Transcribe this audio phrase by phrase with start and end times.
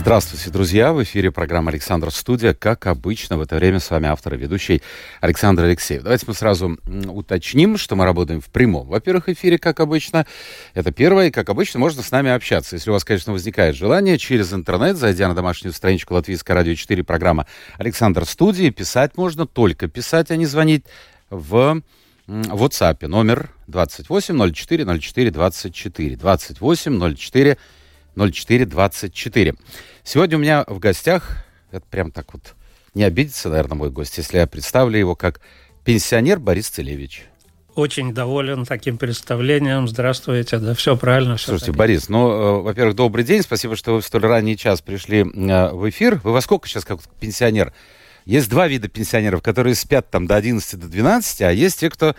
[0.00, 0.94] Здравствуйте, друзья!
[0.94, 2.54] В эфире программа «Александр Студия».
[2.54, 4.80] Как обычно, в это время с вами автор и ведущий
[5.20, 6.02] Александр Алексеев.
[6.02, 10.26] Давайте мы сразу уточним, что мы работаем в прямом, во-первых, эфире, как обычно.
[10.72, 12.76] Это первое, и, как обычно, можно с нами общаться.
[12.76, 17.04] Если у вас, конечно, возникает желание, через интернет, зайдя на домашнюю страничку Латвийское радио 4,
[17.04, 17.46] программа
[17.76, 20.86] «Александр Студия», писать можно, только писать, а не звонить
[21.28, 21.82] в
[22.26, 27.58] WhatsApp номер 28 04 04 24 28 04
[28.16, 29.54] 0424.
[30.04, 32.54] Сегодня у меня в гостях, это прям так вот,
[32.94, 35.40] не обидится, наверное, мой гость, если я представлю его как
[35.84, 37.26] пенсионер Борис Целевич.
[37.74, 39.88] Очень доволен таким представлением.
[39.88, 41.36] Здравствуйте, да, все правильно.
[41.36, 41.78] Все Слушайте, так.
[41.78, 43.42] Борис, ну, э, во-первых, добрый день.
[43.42, 46.20] Спасибо, что вы в столь ранний час пришли э, в эфир.
[46.24, 47.72] Вы во сколько сейчас как пенсионер?
[48.26, 52.14] Есть два вида пенсионеров, которые спят там до 11, до 12, а есть те, кто,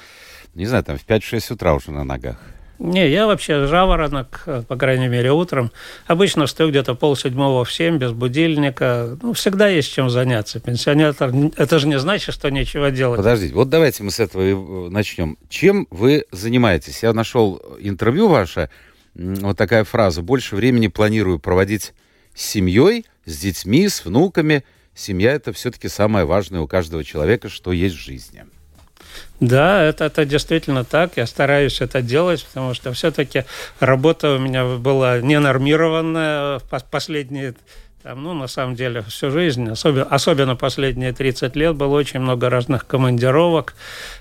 [0.56, 2.38] не знаю, там в 5-6 утра уже на ногах.
[2.84, 5.72] Не, я вообще жаворонок, по крайней мере, утром.
[6.08, 9.20] Обычно стою где-то полседьмого в семь, без будильника.
[9.22, 10.60] Ну, всегда есть чем заняться.
[10.60, 11.16] Пенсионер,
[11.58, 13.18] это же не значит, что нечего делать.
[13.18, 15.38] Подождите, вот давайте мы с этого начнем.
[15.48, 17.04] Чем вы занимаетесь?
[17.04, 18.72] Я нашел интервью ваше,
[19.14, 20.24] вот такая фраза.
[20.24, 21.94] Больше времени планирую проводить
[22.34, 24.64] с семьей, с детьми, с внуками.
[24.96, 28.44] Семья– это все-таки самое важное у каждого человека, что есть в жизни.
[29.42, 31.17] Да, это, это действительно так.
[31.17, 33.44] Я стараюсь это делать, потому что все-таки
[33.80, 37.56] работа у меня была ненормированная в последние
[38.03, 42.50] там, ну, на самом деле, всю жизнь, особенно, особенно последние 30 лет, было очень много
[42.50, 43.75] разных командировок.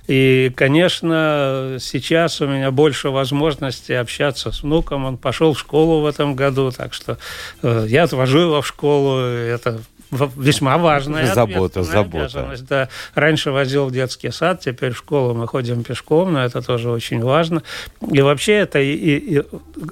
[0.06, 5.06] И, конечно, сейчас у меня больше возможностей общаться с внуком.
[5.06, 7.16] Он пошел в школу в этом году, так что
[7.62, 9.18] э, я отвожу его в школу.
[9.18, 12.56] Это весьма важная забота, забота.
[12.68, 12.88] Да.
[13.14, 17.22] Раньше возил в детский сад, теперь в школу мы ходим пешком, но это тоже очень
[17.22, 17.62] важно.
[18.10, 19.42] И вообще это и, и, и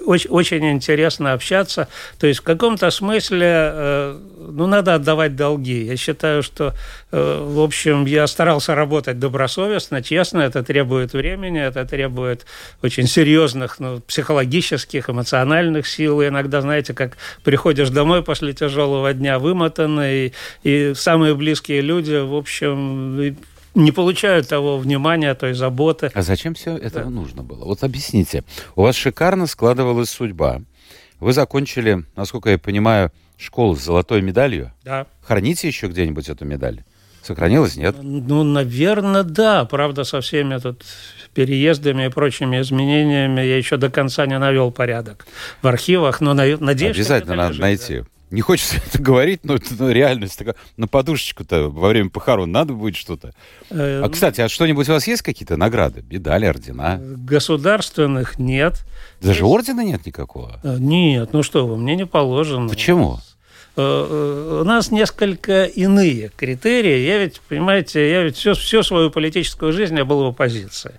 [0.05, 1.89] очень, очень интересно общаться.
[2.19, 4.19] То есть в каком-то смысле э,
[4.51, 5.85] ну, надо отдавать долги.
[5.85, 6.75] Я считаю, что,
[7.13, 10.41] э, в общем, я старался работать добросовестно, честно.
[10.41, 12.47] Это требует времени, это требует
[12.83, 16.23] очень серьезных ну, психологических, эмоциональных сил.
[16.23, 20.08] И иногда, знаете, как приходишь домой после тяжелого дня вымотанный,
[20.63, 23.37] и самые близкие люди, в общем,
[23.75, 26.11] не получают того внимания, той заботы.
[26.15, 27.11] А зачем все это да.
[27.11, 27.65] нужно было?
[27.65, 28.45] Вот объясните.
[28.77, 30.63] У вас шикарно складывалась судьба.
[31.21, 34.73] Вы закончили, насколько я понимаю, школу с золотой медалью?
[34.85, 35.07] Да.
[35.23, 36.85] Храните еще где-нибудь эту медаль?
[37.23, 37.97] Сохранилась, нет?
[38.01, 39.65] Ну, наверное, да.
[39.65, 40.85] Правда, со всеми тут
[41.35, 45.27] переездами и прочими изменениями я еще до конца не навел порядок
[45.61, 47.99] в архивах, но надеюсь, Обязательно надо лежит, найти.
[47.99, 48.07] Да.
[48.31, 50.55] Не хочется это говорить, но это ну, реальность такая.
[50.77, 53.33] На подушечку-то во время похорон надо будет что-то.
[53.71, 56.05] Э, а, кстати, а что-нибудь у вас есть какие-то награды?
[56.11, 56.99] Медали, ордена?
[57.01, 58.85] Государственных нет.
[59.21, 59.43] Даже есть...
[59.43, 60.61] ордена нет никакого?
[60.63, 62.69] Э, нет, ну что вы, мне не положено.
[62.69, 63.19] Почему?
[63.77, 67.07] Э, у нас несколько иные критерии.
[67.07, 70.95] Я ведь, понимаете, я ведь всю, всю свою политическую жизнь я был в оппозиции.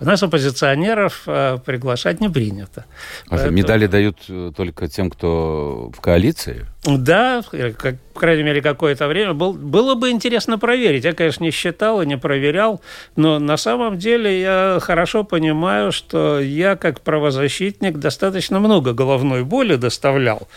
[0.00, 2.84] У нас оппозиционеров э, приглашать не принято.
[3.26, 3.52] А Поэтому...
[3.52, 6.66] медали дают э, только тем, кто в коалиции?
[6.84, 9.34] Да, как, по крайней мере, какое-то время.
[9.34, 11.04] Был, было бы интересно проверить.
[11.04, 12.80] Я, конечно, не считал и не проверял,
[13.16, 19.74] но на самом деле я хорошо понимаю, что я, как правозащитник, достаточно много головной боли
[19.74, 20.48] доставлял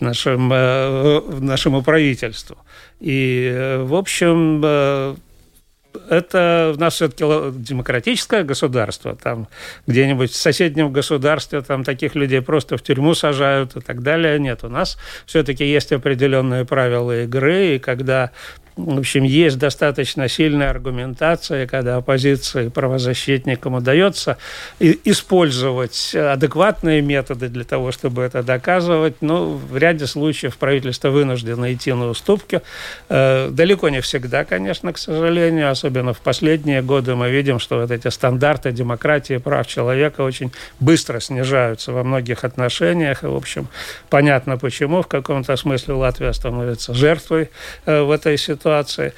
[0.00, 2.58] нашим, э, нашему правительству.
[3.00, 5.16] И, в общем,
[6.08, 7.24] это у нас все-таки
[7.58, 9.16] демократическое государство.
[9.16, 9.48] Там
[9.86, 14.38] где-нибудь в соседнем государстве там таких людей просто в тюрьму сажают и так далее.
[14.38, 18.30] Нет, у нас все-таки есть определенные правила игры, и когда
[18.76, 24.38] в общем, есть достаточно сильная аргументация, когда оппозиции правозащитникам удается
[24.78, 29.16] использовать адекватные методы для того, чтобы это доказывать.
[29.20, 32.62] Но в ряде случаев правительство вынуждено идти на уступки.
[33.08, 35.70] Э, далеко не всегда, конечно, к сожалению.
[35.70, 41.20] Особенно в последние годы мы видим, что вот эти стандарты демократии прав человека очень быстро
[41.20, 43.24] снижаются во многих отношениях.
[43.24, 43.68] И, в общем,
[44.08, 45.02] понятно почему.
[45.02, 47.50] В каком-то смысле Латвия становится жертвой
[47.84, 49.12] э, в этой ситуации ситуации.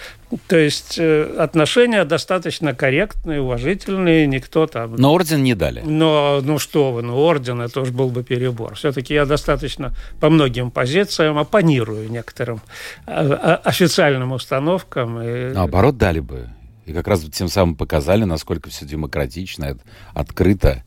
[0.47, 4.97] То есть э, отношения достаточно корректные, уважительные, никто там...
[4.97, 5.83] Но орден не дали.
[5.85, 8.75] Но, ну что вы, ну орден, это уж был бы перебор.
[8.77, 12.63] Все-таки я достаточно по многим позициям оппонирую некоторым
[13.07, 15.21] а, а, официальным установкам.
[15.21, 15.53] И...
[15.53, 16.49] Наоборот, дали бы
[16.87, 19.77] И как раз тем самым показали, насколько все демократично,
[20.15, 20.83] открыто.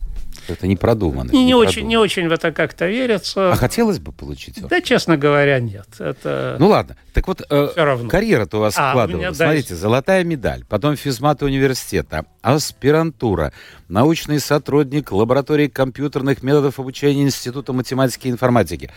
[0.48, 1.32] Это не продумано.
[1.32, 3.52] Не, не, очень, не очень в это как-то верится.
[3.52, 4.62] А хотелось бы получить?
[4.68, 5.88] Да, честно говоря, нет.
[6.00, 6.58] Это...
[6.60, 6.98] Ну ладно.
[7.14, 9.32] Так вот, э, карьера-то у вас а, складывалась.
[9.32, 9.82] У Смотрите, дальше...
[9.82, 13.54] золотая медаль, потом физмат университета, аспирантура,
[13.88, 18.92] научный сотрудник лаборатории компьютерных методов обучения Института математики и информатики.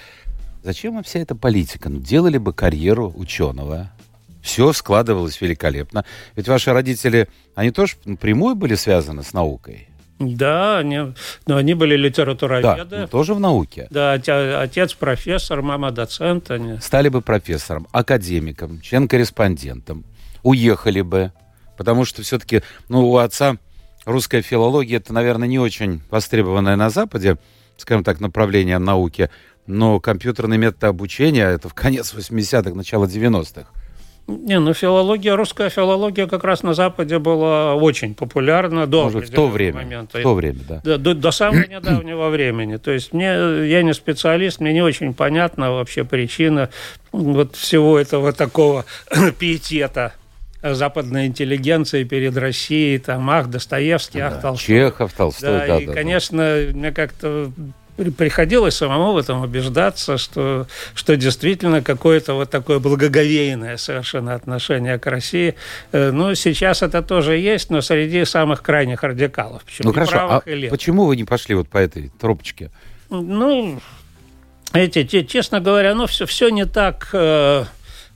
[0.62, 1.88] Зачем вам вся эта политика?
[1.88, 3.90] Ну, делали бы карьеру ученого.
[4.42, 6.04] Все складывалось великолепно.
[6.34, 9.88] Ведь ваши родители, они тоже напрямую были связаны с наукой.
[10.18, 11.14] Да, они,
[11.46, 12.84] но они были литературоведы.
[12.84, 13.86] Да, тоже в науке.
[13.90, 16.50] Да, отец профессор, мама доцент.
[16.50, 16.78] Они...
[16.80, 20.04] Стали бы профессором, академиком, член-корреспондентом.
[20.42, 21.32] Уехали бы,
[21.76, 23.58] потому что все-таки, ну, у отца
[24.04, 27.36] русская филология, это, наверное, не очень востребованное на Западе,
[27.76, 29.30] скажем так, направление науки,
[29.66, 33.68] но компьютерный метод обучения, это в конец 80-х, начало 90-х.
[34.28, 39.32] Не, ну филология, русская филология как раз на Западе была очень популярна до Может, в
[39.32, 40.19] то время, момента.
[40.19, 40.80] В то время, да.
[40.84, 42.76] До, до, до самого недавнего времени.
[42.76, 43.26] То есть мне,
[43.69, 46.69] я не специалист, мне не очень понятна вообще причина
[47.10, 48.84] вот всего этого такого
[49.38, 50.12] пиетета
[50.62, 54.66] западной интеллигенции перед Россией, там, ах, Достоевский, ах, Толстой.
[54.66, 55.66] Чехов, Толстой, да.
[55.66, 56.76] да и, да, конечно, да.
[56.76, 57.50] мне как-то
[58.16, 65.06] приходилось самому в этом убеждаться, что, что действительно какое-то вот такое благоговейное совершенно отношение к
[65.06, 65.54] России.
[65.92, 69.64] Э, ну, сейчас это тоже есть, но среди самых крайних радикалов.
[69.64, 70.40] Причем ну, хорошо, а
[70.70, 72.70] почему вы не пошли вот по этой тропочке?
[73.10, 73.80] Ну,
[74.72, 77.64] эти, честно говоря, ну, все, все не так Э,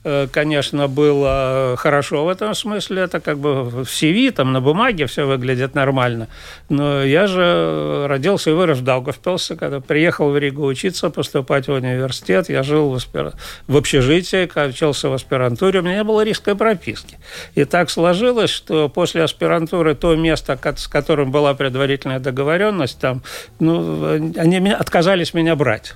[0.03, 3.03] конечно, было хорошо в этом смысле.
[3.03, 6.27] Это как бы в CV, там на бумаге все выглядит нормально.
[6.69, 11.71] Но я же родился и вырос в Даугавпилсе, когда приехал в Ригу учиться, поступать в
[11.71, 12.49] университет.
[12.49, 13.33] Я жил в, аспир...
[13.67, 15.79] в общежитии, учился в аспирантуре.
[15.79, 17.17] У меня не было рижской прописки.
[17.55, 23.23] И так сложилось, что после аспирантуры то место, с которым была предварительная договоренность, там,
[23.59, 24.05] ну,
[24.37, 25.95] они отказались меня брать.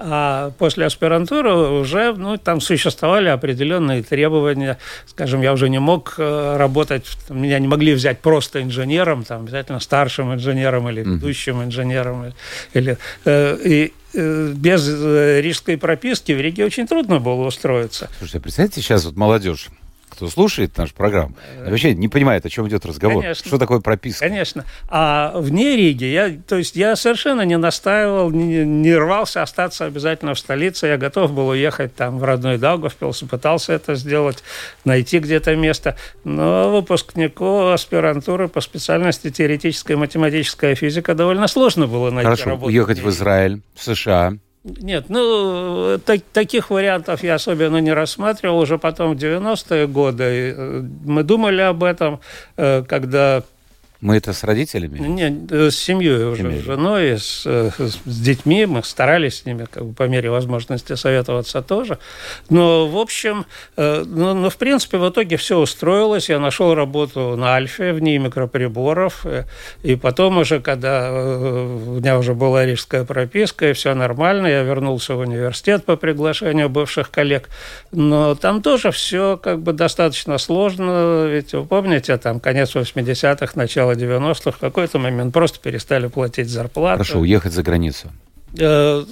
[0.00, 4.78] А после аспирантуры уже ну, там существовали определенные требования.
[5.06, 9.80] Скажем, я уже не мог э, работать, меня не могли взять просто инженером, там, обязательно
[9.80, 12.32] старшим инженером или ведущим инженером.
[12.74, 18.08] Или, э, и э, без рижской прописки в Риге очень трудно было устроиться.
[18.18, 19.68] Слушайте, представьте, сейчас вот молодежь
[20.18, 23.22] кто слушает нашу программу, вообще не понимает, о чем идет разговор.
[23.22, 23.46] Конечно.
[23.46, 24.26] Что такое прописка?
[24.26, 24.64] Конечно.
[24.88, 30.34] А вне Риги, я, то есть я совершенно не настаивал, не, не рвался остаться обязательно
[30.34, 30.88] в столице.
[30.88, 34.42] Я готов был уехать там в родной Даугавпилс, пытался это сделать,
[34.84, 35.96] найти где-то место.
[36.24, 42.66] Но выпускнику аспирантуры по специальности теоретическая математическая физика довольно сложно было найти Хорошо, работу.
[42.66, 44.32] уехать в Израиль, в США,
[44.64, 48.58] нет, ну, так, таких вариантов я особенно не рассматривал.
[48.58, 50.24] Уже потом в 90-е годы
[50.56, 52.20] э, мы думали об этом,
[52.56, 53.42] э, когда
[54.00, 55.00] мы это с родителями?
[55.00, 56.60] Нет, э, с семьей уже, семьей.
[56.60, 58.64] с женой, с, э, с детьми.
[58.64, 61.98] Мы старались с ними как бы, по мере возможности советоваться тоже.
[62.48, 63.44] Но, в общем,
[63.76, 66.28] э, ну, ну, в принципе, в итоге все устроилось.
[66.28, 69.26] Я нашел работу на Альфе в ней микроприборов.
[69.82, 75.16] И потом уже, когда у меня уже была рижская прописка, и все нормально, я вернулся
[75.16, 77.48] в университет по приглашению бывших коллег.
[77.90, 81.26] Но там тоже все как бы достаточно сложно.
[81.26, 86.48] Ведь вы помните, там конец 80-х, начало начала 90-х в какой-то момент просто перестали платить
[86.48, 86.98] зарплату.
[87.04, 88.08] Хорошо, уехать за границу.
[88.58, 89.04] Э,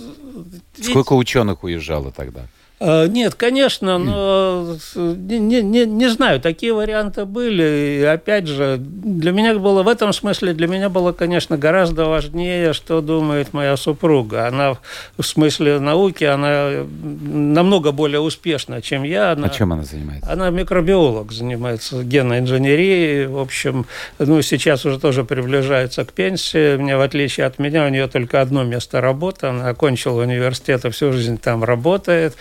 [0.81, 2.43] Сколько ученых уезжало тогда?
[2.79, 8.01] Э, нет, конечно, но не, не, не знаю, такие варианты были.
[8.01, 12.75] И опять же, для меня было в этом смысле, для меня было, конечно, гораздо важнее,
[12.75, 14.47] что думает моя супруга.
[14.47, 14.77] Она
[15.17, 19.33] в смысле науки, она намного более успешна, чем я.
[19.33, 20.31] Она, а чем она занимается?
[20.31, 23.27] Она микробиолог, занимается генной инженерией.
[23.27, 23.87] В общем,
[24.19, 26.77] ну, сейчас уже тоже приближается к пенсии.
[26.77, 29.47] Мне, в отличие от меня, у нее только одно место работы.
[29.47, 32.37] Она окончила университет и всю жизнь там работает.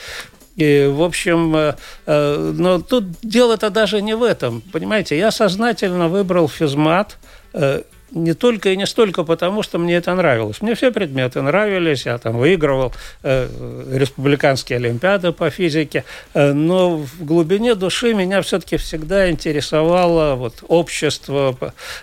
[0.56, 4.62] И, в общем, э, э, но тут дело-то даже не в этом.
[4.72, 7.18] Понимаете, я сознательно выбрал физмат,
[7.54, 7.82] э,
[8.12, 10.62] не только и не столько потому, что мне это нравилось.
[10.62, 12.94] Мне все предметы нравились, я там выигрывал
[13.24, 13.48] э,
[13.92, 21.58] республиканские олимпиады по физике, э, но в глубине души меня все-таки всегда интересовало вот, общество,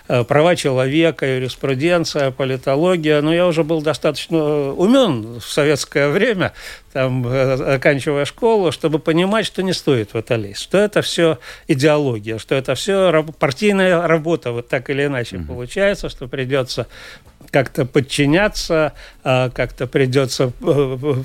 [0.07, 3.21] э, права человека, юриспруденция, политология.
[3.21, 6.53] Но я уже был достаточно умен в советское время,
[6.93, 11.39] там, э, оканчивая школу, чтобы понимать, что не стоит в это лезть, что это все
[11.67, 15.47] идеология, что это все партийная работа, вот так или иначе mm-hmm.
[15.47, 16.87] получается, что придется
[17.51, 21.23] как-то подчиняться, а, как-то придется э,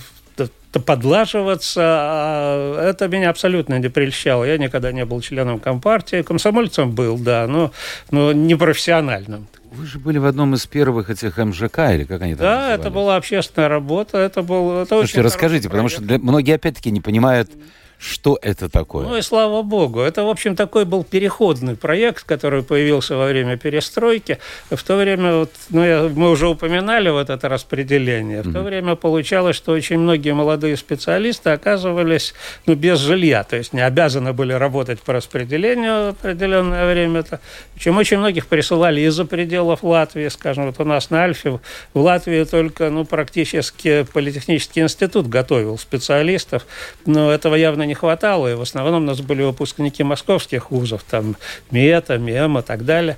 [0.84, 4.44] подлаживаться, а это меня абсолютно не прельщало.
[4.44, 7.72] Я никогда не был членом Компартии, комсомольцем был, да, но,
[8.10, 9.48] но не профессиональным.
[9.70, 12.80] Вы же были в одном из первых этих МЖК, или как они там Да, назывались?
[12.80, 14.82] это была общественная работа, это был...
[14.82, 17.50] Это Слушайте, расскажите, потому что для, многие опять-таки не понимают,
[17.98, 19.08] что это такое?
[19.08, 20.00] Ну и слава богу.
[20.00, 24.38] Это, в общем, такой был переходный проект, который появился во время перестройки.
[24.70, 28.42] В то время, вот, ну, я, мы уже упоминали вот это распределение.
[28.42, 28.52] В mm-hmm.
[28.52, 32.34] то время получалось, что очень многие молодые специалисты оказывались
[32.66, 37.20] ну, без жилья, то есть не обязаны были работать по распределению в определенное время.
[37.20, 37.40] -то.
[37.74, 41.58] Причем очень многих присылали из-за пределов Латвии, скажем, вот у нас на Альфе
[41.94, 46.64] в Латвии только ну, практически политехнический институт готовил специалистов,
[47.04, 51.34] но этого явно не хватало, и в основном у нас были выпускники московских вузов, там
[51.72, 53.16] МЕТа, МЕМа и так далее.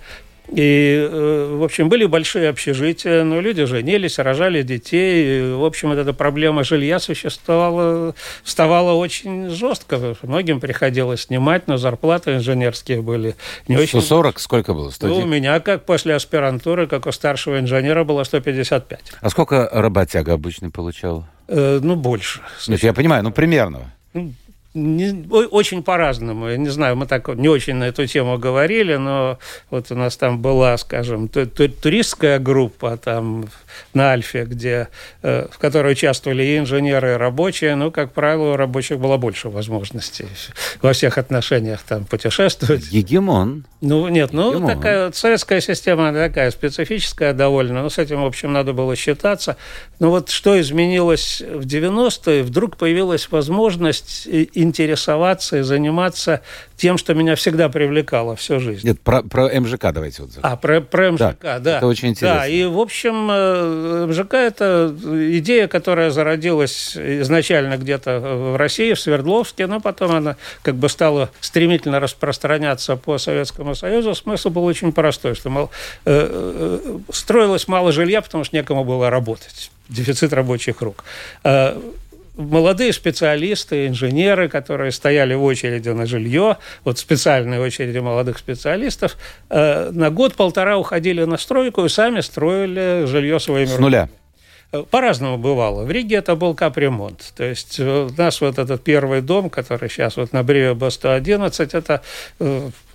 [0.53, 5.25] И, э, в общем, были большие общежития, но люди женились, рожали детей.
[5.25, 10.17] И, в общем, вот эта проблема жилья существовала, вставала очень жестко.
[10.23, 13.37] Многим приходилось снимать, но зарплаты инженерские были
[13.69, 14.43] не 140 очень...
[14.43, 14.91] сколько было?
[14.91, 15.19] 110?
[15.19, 19.01] Ну, у меня, как после аспирантуры, как у старшего инженера, было 155.
[19.21, 21.27] А сколько работяга обычно получал?
[21.47, 22.41] Э, ну, больше.
[22.67, 23.93] Нет, я понимаю, ну, примерно.
[24.15, 24.33] Ну,
[24.73, 26.49] не, очень по-разному.
[26.49, 30.17] Я не знаю, мы так не очень на эту тему говорили, но вот у нас
[30.17, 33.49] там была, скажем, туристская группа там
[33.95, 34.89] на Альфе, где,
[35.23, 37.75] э, в которой участвовали и инженеры, и рабочие.
[37.75, 40.27] Ну, как правило, у рабочих было больше возможностей
[40.83, 42.91] во всех отношениях там путешествовать.
[42.91, 43.65] Гегемон.
[43.81, 44.77] Ну, нет, ну, Гегемон.
[44.77, 47.83] такая вот советская система такая специфическая довольно.
[47.83, 49.57] Ну, с этим, в общем, надо было считаться.
[49.99, 54.29] Но вот что изменилось в 90-е, вдруг появилась возможность
[54.63, 56.43] интересоваться и заниматься
[56.77, 58.87] тем, что меня всегда привлекало всю жизнь.
[58.87, 60.33] Нет, про, про МЖК давайте вот.
[60.43, 61.77] А, про, про МЖК, да, да.
[61.79, 62.41] Это очень интересно.
[62.41, 64.95] Да, и, в общем, э, МЖК– это
[65.39, 71.31] идея, которая зародилась изначально где-то в России, в Свердловске, но потом она как бы стала
[71.41, 74.15] стремительно распространяться по Советскому Союзу.
[74.15, 75.71] Смысл был очень простой, что, мол,
[76.07, 79.71] э, э, строилось мало жилья, потому что некому было работать.
[79.89, 81.05] Дефицит рабочих рук
[82.41, 89.17] молодые специалисты, инженеры, которые стояли в очереди на жилье, вот специальные очереди молодых специалистов,
[89.51, 94.09] э, на год-полтора уходили на стройку и сами строили жилье своими С нуля.
[94.73, 95.85] Э, по-разному бывало.
[95.85, 97.33] В Риге это был капремонт.
[97.37, 101.71] То есть э, у нас вот этот первый дом, который сейчас вот на Бреве Б-111,
[101.73, 102.03] это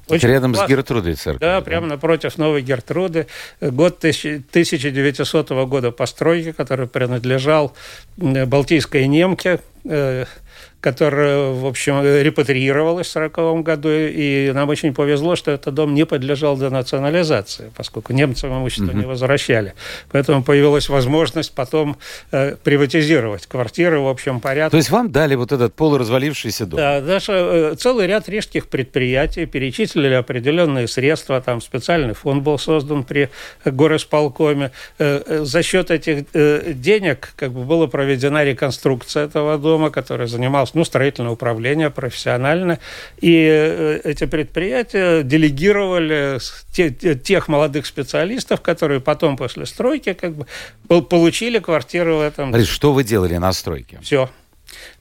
[0.07, 0.67] очень Рядом классно.
[0.67, 1.41] с Гертрудой церковь.
[1.41, 3.27] Да, да, прямо напротив Новой Гертруды.
[3.61, 7.73] Год 1900 года постройки, который принадлежал
[8.17, 10.25] Балтийской немке, э,
[10.85, 16.05] которая, в общем, репатриировалась в 1940 году, и нам очень повезло, что этот дом не
[16.05, 18.99] подлежал денационализации, поскольку немцам имущество угу.
[18.99, 19.73] не возвращали.
[20.11, 21.97] Поэтому появилась возможность потом
[22.31, 24.69] э, приватизировать квартиры в общем порядке.
[24.69, 26.77] То есть вам дали вот этот полуразвалившийся дом?
[26.77, 33.03] Да, даже э, целый ряд рижских предприятий перечислили определенные средства, там специальный фонд был создан
[33.03, 33.31] при
[33.65, 34.69] горосполкоме.
[34.99, 40.27] Э, э, за счет этих э, денег как бы была проведена реконструкция этого дома, который
[40.27, 42.79] занимался ну, строительное управление профессионально,
[43.19, 46.39] и э, эти предприятия делегировали
[47.15, 50.45] тех молодых специалистов, которые потом после стройки как бы
[51.01, 52.51] получили квартиру в этом.
[52.51, 53.99] Борис, что вы делали на стройке?
[54.01, 54.29] Все.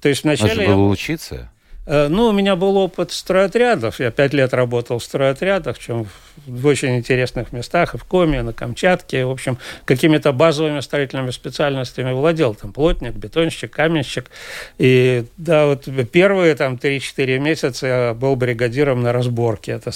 [0.01, 0.55] То есть вначале...
[0.55, 0.93] Надо было я...
[0.93, 1.51] учиться?
[1.87, 4.01] Э, ну, у меня был опыт стройотрядов.
[4.01, 6.07] Я пять лет работал в стройотрядах, чем
[6.47, 9.25] в очень интересных местах, и в Коме, и на Камчатке.
[9.25, 12.55] В общем, какими-то базовыми строительными специальностями владел.
[12.55, 14.31] Там плотник, бетонщик, каменщик.
[14.79, 19.73] И да, вот первые там 3-4 месяца я был бригадиром на разборке.
[19.73, 19.91] Это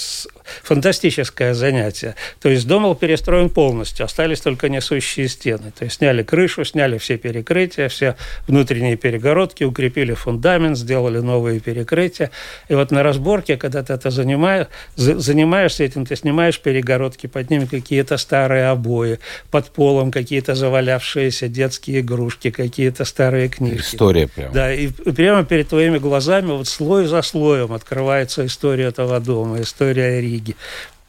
[0.63, 2.15] фантастическое занятие.
[2.39, 5.71] То есть дом был перестроен полностью, остались только несущие стены.
[5.77, 8.15] То есть сняли крышу, сняли все перекрытия, все
[8.47, 12.31] внутренние перегородки, укрепили фундамент, сделали новые перекрытия.
[12.67, 17.65] И вот на разборке, когда ты это занимаешь, занимаешься этим, ты снимаешь перегородки, под ними
[17.65, 19.19] какие-то старые обои,
[19.51, 23.95] под полом какие-то завалявшиеся детские игрушки, какие-то старые книжки.
[23.95, 24.53] История прямо.
[24.53, 30.21] Да, и прямо перед твоими глазами вот слой за слоем открывается история этого дома, история
[30.21, 30.55] Риги.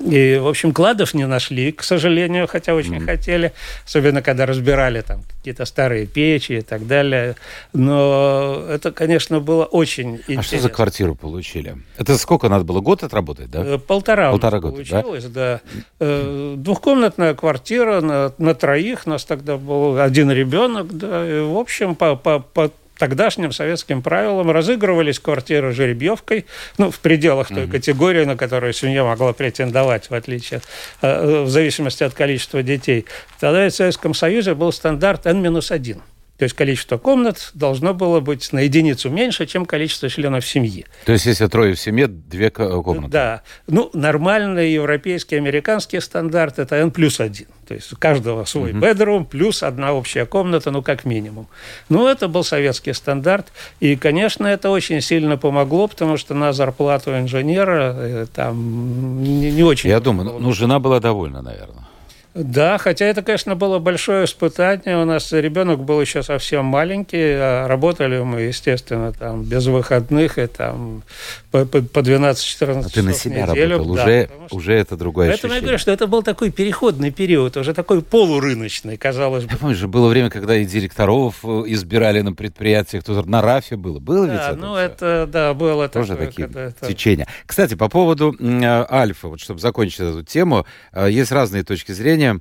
[0.00, 3.04] И, в общем, кладов не нашли, к сожалению, хотя очень mm.
[3.04, 3.52] хотели,
[3.84, 7.36] особенно когда разбирали там какие-то старые печи и так далее.
[7.74, 10.40] Но это, конечно, было очень интересно.
[10.40, 11.76] А что за квартиру получили?
[11.98, 12.80] Это сколько надо было?
[12.80, 13.62] Год отработать, да?
[13.62, 15.60] Э, полтора, Полтора года, получилось, да.
[15.64, 15.80] да.
[16.00, 21.58] Э, двухкомнатная квартира на, на троих, у нас тогда был один ребенок, да, и, в
[21.58, 26.44] общем, по, по, по тогдашним советским правилам разыгрывались квартиры жеребьевкой,
[26.76, 30.60] ну, в пределах той категории, на которую семья могла претендовать, в отличие,
[31.00, 33.06] э, в зависимости от количества детей.
[33.40, 35.98] Тогда в Советском Союзе был стандарт N-1.
[36.40, 40.86] То есть количество комнат должно было быть на единицу меньше, чем количество членов семьи.
[41.04, 43.10] То есть если трое в семье, две комнаты?
[43.10, 43.42] Да.
[43.66, 47.48] Ну, нормальный европейский, американский стандарт– это N плюс один.
[47.68, 48.80] То есть у каждого свой uh-huh.
[48.80, 51.46] bedroom плюс одна общая комната, ну, как минимум.
[51.90, 53.52] Ну, это был советский стандарт.
[53.80, 59.62] И, конечно, это очень сильно помогло, потому что на зарплату инженера э, там не, не
[59.62, 59.90] очень...
[59.90, 61.89] Я думаю, ну, жена была довольна, наверное.
[62.32, 65.02] Да, хотя это, конечно, было большое испытание.
[65.02, 70.46] У нас ребенок был еще совсем маленький, а работали мы, естественно, там без выходных и
[70.46, 71.02] там
[71.50, 73.78] по, по 12-14 а ты на себя неделю.
[73.78, 74.56] работал, да, уже, что...
[74.56, 75.56] уже это другое Поэтому ощущение.
[75.56, 79.50] я говорю, что это был такой переходный период, уже такой полурыночный, казалось бы.
[79.52, 83.74] Я помню, же было время, когда и директоров э, избирали на предприятиях, кто на РАФе
[83.76, 83.98] было.
[83.98, 84.82] Было да, ведь это ну все?
[84.82, 86.86] это, да, было Тоже такое, такие это...
[86.86, 87.26] течения.
[87.44, 92.19] Кстати, по поводу э, Альфа, вот чтобы закончить эту тему, э, есть разные точки зрения
[92.20, 92.40] зрения,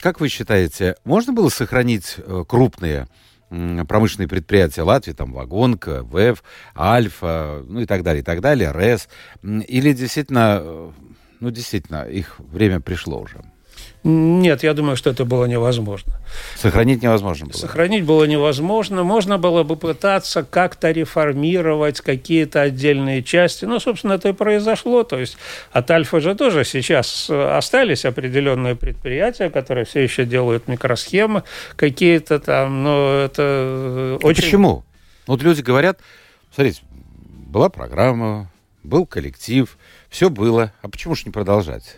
[0.00, 3.08] как вы считаете, можно было сохранить э, крупные
[3.48, 6.42] промышленные предприятия Латвии, там Вагонка, ВЭФ,
[6.76, 9.08] Альфа, ну и так далее, и так далее, РЭС,
[9.42, 10.90] или действительно, э,
[11.38, 13.44] ну действительно, их время пришло уже?
[14.08, 16.12] Нет, я думаю, что это было невозможно.
[16.54, 17.56] Сохранить невозможно было?
[17.56, 19.02] Сохранить было невозможно.
[19.02, 23.64] Можно было бы пытаться как-то реформировать какие-то отдельные части.
[23.64, 25.02] Ну, собственно, это и произошло.
[25.02, 25.36] То есть
[25.72, 31.42] от Альфа же тоже сейчас остались определенные предприятия, которые все еще делают микросхемы
[31.74, 34.44] какие-то там, но это а очень...
[34.44, 34.84] Почему?
[35.26, 35.98] Вот люди говорят,
[36.54, 36.82] смотрите,
[37.48, 38.52] была программа,
[38.84, 39.76] был коллектив,
[40.10, 41.96] все было, а почему же не продолжать?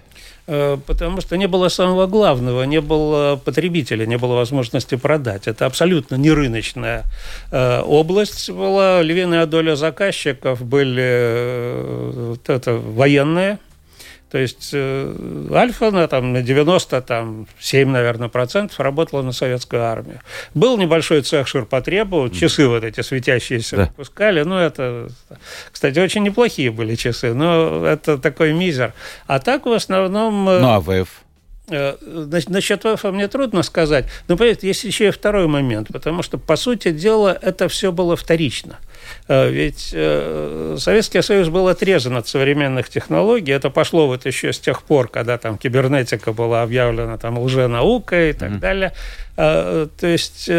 [0.50, 5.47] Э, потому что не было самого главного, не было потребителя, не было возможности продать.
[5.47, 7.05] Это абсолютно не рыночная
[7.50, 9.02] э, область была.
[9.02, 13.59] Львиная доля заказчиков были э, это военные,
[14.30, 20.20] то есть э, Альфа на, там, на 97, наверное, процентов работала на советскую армию.
[20.54, 23.85] Был небольшой цех ширпотребу, часы вот эти светящиеся да.
[23.87, 24.42] выпускали.
[24.42, 25.08] Ну, это,
[25.73, 28.92] кстати, очень неплохие были часы, но это такой мизер.
[29.26, 30.49] А так в основном...
[30.49, 30.90] Э, ну, а ВФ?
[30.90, 31.27] Э,
[31.69, 34.07] насчет ВФ мне трудно сказать.
[34.28, 38.17] Но, понимаете, есть еще и второй момент, потому что, по сути дела, это все было
[38.17, 38.78] вторично.
[39.28, 43.52] Э, ведь э, Советский Союз был отрезан от современных технологий.
[43.52, 48.33] Это пошло вот еще с тех пор, когда там кибернетика была объявлена там лженаукой и
[48.33, 48.59] так mm-hmm.
[48.59, 48.93] далее.
[49.37, 50.50] То есть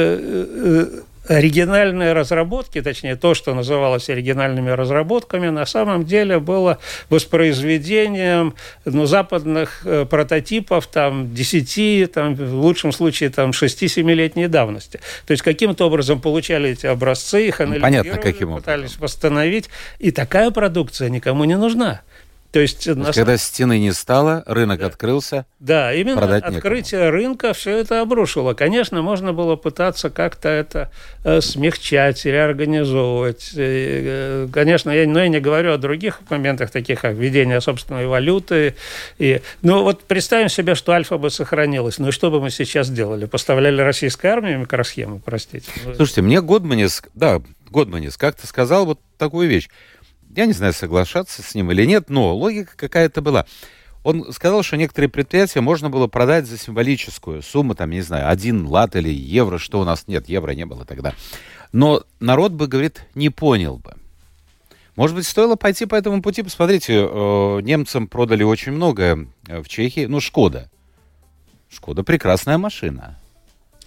[1.29, 9.81] оригинальные разработки, точнее, то, что называлось оригинальными разработками, на самом деле было воспроизведением ну, западных
[9.85, 14.99] э, прототипов там, 10, там, в лучшем случае там, 6-7-летней давности.
[15.27, 19.69] То есть каким-то образом получали эти образцы, их анализировали, Понятно, каким пытались восстановить.
[19.99, 22.01] И такая продукция никому не нужна.
[22.51, 24.87] То есть, То есть когда стены не стало, рынок да.
[24.87, 25.45] открылся.
[25.59, 27.11] Да, именно открытие некому.
[27.11, 28.55] рынка все это обрушило.
[28.55, 30.91] Конечно, можно было пытаться как-то это
[31.23, 33.51] э, смягчать, реорганизовывать.
[33.53, 38.07] И, э, конечно, я, но я не говорю о других моментах, таких как введение собственной
[38.07, 38.75] валюты.
[39.19, 41.99] И, ну вот представим себе, что Альфа бы сохранилась.
[41.99, 43.25] Ну и что бы мы сейчас делали?
[43.25, 45.69] Поставляли российской армии микросхемы, простите.
[45.95, 49.69] Слушайте, мне Годманис, да, Годманис как-то сказал вот такую вещь
[50.35, 53.45] я не знаю, соглашаться с ним или нет, но логика какая-то была.
[54.03, 58.65] Он сказал, что некоторые предприятия можно было продать за символическую сумму, там, не знаю, один
[58.65, 61.13] лат или евро, что у нас нет, евро не было тогда.
[61.73, 63.95] Но народ бы, говорит, не понял бы.
[64.95, 66.43] Может быть, стоило пойти по этому пути?
[66.43, 70.05] Посмотрите, э, немцам продали очень много э, в Чехии.
[70.05, 70.69] Ну, Шкода.
[71.69, 73.17] Шкода прекрасная машина.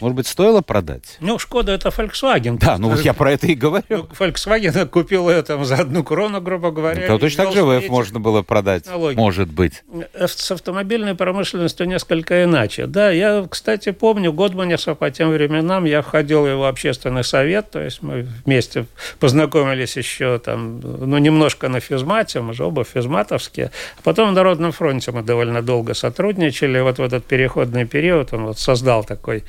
[0.01, 1.17] Может быть, стоило продать?
[1.21, 2.59] Ну, Шкода это Volkswagen.
[2.59, 3.85] Да, ну вот я про это и говорю.
[3.89, 7.07] Ну, Volkswagen купил ее там за одну крону, грубо говоря.
[7.09, 9.17] Ну, точно так же ВФ можно было продать, технологии.
[9.17, 9.85] может быть.
[10.15, 12.87] С автомобильной промышленностью несколько иначе.
[12.87, 17.81] Да, я, кстати, помню Годманеса по тем временам, я входил в его общественный совет, то
[17.81, 18.87] есть мы вместе
[19.21, 23.71] познакомились еще там, ну, немножко на физмате, мы же оба физматовские.
[23.99, 26.81] А потом в Народном фронте мы довольно долго сотрудничали.
[26.81, 29.45] Вот в этот переходный период он вот создал такой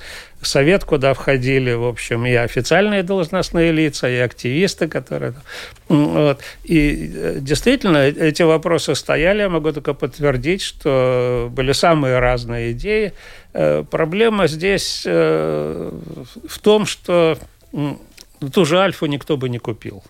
[0.48, 5.34] совет, куда входили, в общем, и официальные должностные лица, и активисты, которые...
[5.88, 6.42] Вот.
[6.64, 13.14] И э, действительно, эти вопросы стояли, я могу только подтвердить, что были самые разные идеи.
[13.54, 15.92] Э, проблема здесь э,
[16.48, 17.38] в том, что
[18.54, 20.04] ту же Альфу никто бы не купил.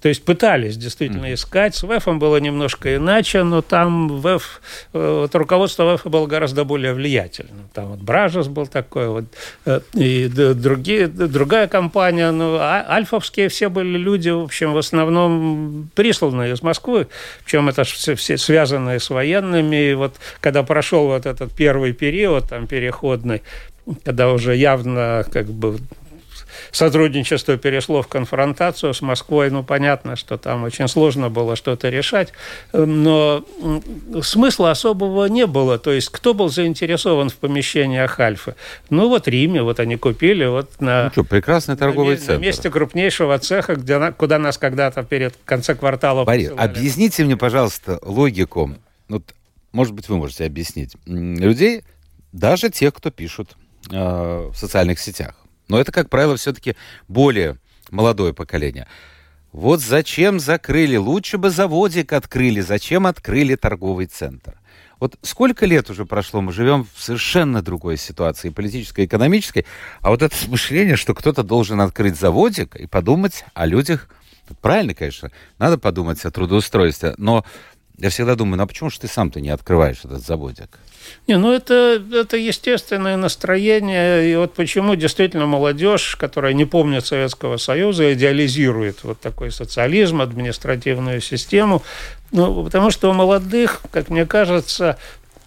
[0.00, 1.74] То есть пытались действительно искать.
[1.74, 4.60] С ВЭФом было немножко иначе, но там ВЭФ,
[4.92, 7.68] э, вот руководство ВЭФа было гораздо более влиятельным.
[7.74, 9.24] Там вот Бражес был такой, вот,
[9.66, 12.30] э, и другие, другая компания.
[12.30, 17.08] Ну, а, альфовские все были люди, в общем, в основном присланные из Москвы,
[17.44, 19.90] причем это все, все связанные с военными.
[19.90, 23.42] И вот когда прошел вот этот первый период, там, переходный,
[24.04, 25.78] когда уже явно как бы
[26.70, 29.50] сотрудничество перешло в конфронтацию с Москвой.
[29.50, 32.32] Ну, понятно, что там очень сложно было что-то решать,
[32.72, 33.44] но
[34.22, 35.78] смысла особого не было.
[35.78, 38.54] То есть, кто был заинтересован в помещениях Альфы?
[38.90, 41.04] Ну, вот Риме, вот они купили вот на...
[41.04, 42.34] Ну что, прекрасный торговый на, центр.
[42.34, 46.70] На месте крупнейшего цеха, где, куда нас когда-то перед конце квартала Борис, посылали.
[46.70, 48.74] объясните мне, пожалуйста, логику.
[49.08, 49.34] Вот,
[49.72, 50.96] может быть, вы можете объяснить.
[51.06, 51.82] Людей,
[52.32, 53.56] даже тех, кто пишут
[53.90, 55.34] э, в социальных сетях.
[55.68, 56.76] Но это, как правило, все-таки
[57.06, 57.58] более
[57.90, 58.86] молодое поколение.
[59.52, 60.96] Вот зачем закрыли?
[60.96, 62.60] Лучше бы заводик открыли.
[62.60, 64.58] Зачем открыли торговый центр?
[65.00, 69.64] Вот сколько лет уже прошло, мы живем в совершенно другой ситуации, политической, экономической,
[70.00, 74.08] а вот это мышление, что кто-то должен открыть заводик и подумать о людях,
[74.60, 77.44] правильно, конечно, надо подумать о трудоустройстве, но
[77.98, 80.78] я всегда думаю, ну а почему же ты сам-то не открываешь этот заводик?
[81.26, 84.30] Не, ну это, это естественное настроение.
[84.30, 91.20] И вот почему действительно молодежь, которая не помнит Советского Союза, идеализирует вот такой социализм, административную
[91.20, 91.82] систему.
[92.30, 94.98] Ну, потому что у молодых, как мне кажется,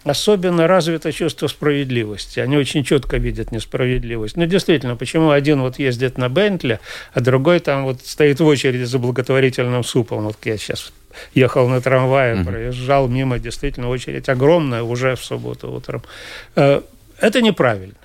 [0.04, 2.40] особенно развито чувство справедливости.
[2.40, 4.36] Они очень четко видят несправедливость.
[4.36, 6.80] Ну, действительно, почему один вот ездит на Бентли,
[7.14, 10.24] а другой там вот стоит в очереди за благотворительным супом.
[10.24, 10.92] Вот я сейчас
[11.34, 12.46] ехал на трамвае, mm-hmm.
[12.46, 16.02] проезжал мимо, действительно, очередь огромная уже в субботу утром.
[16.56, 16.82] Э,
[17.20, 17.96] это неправильно.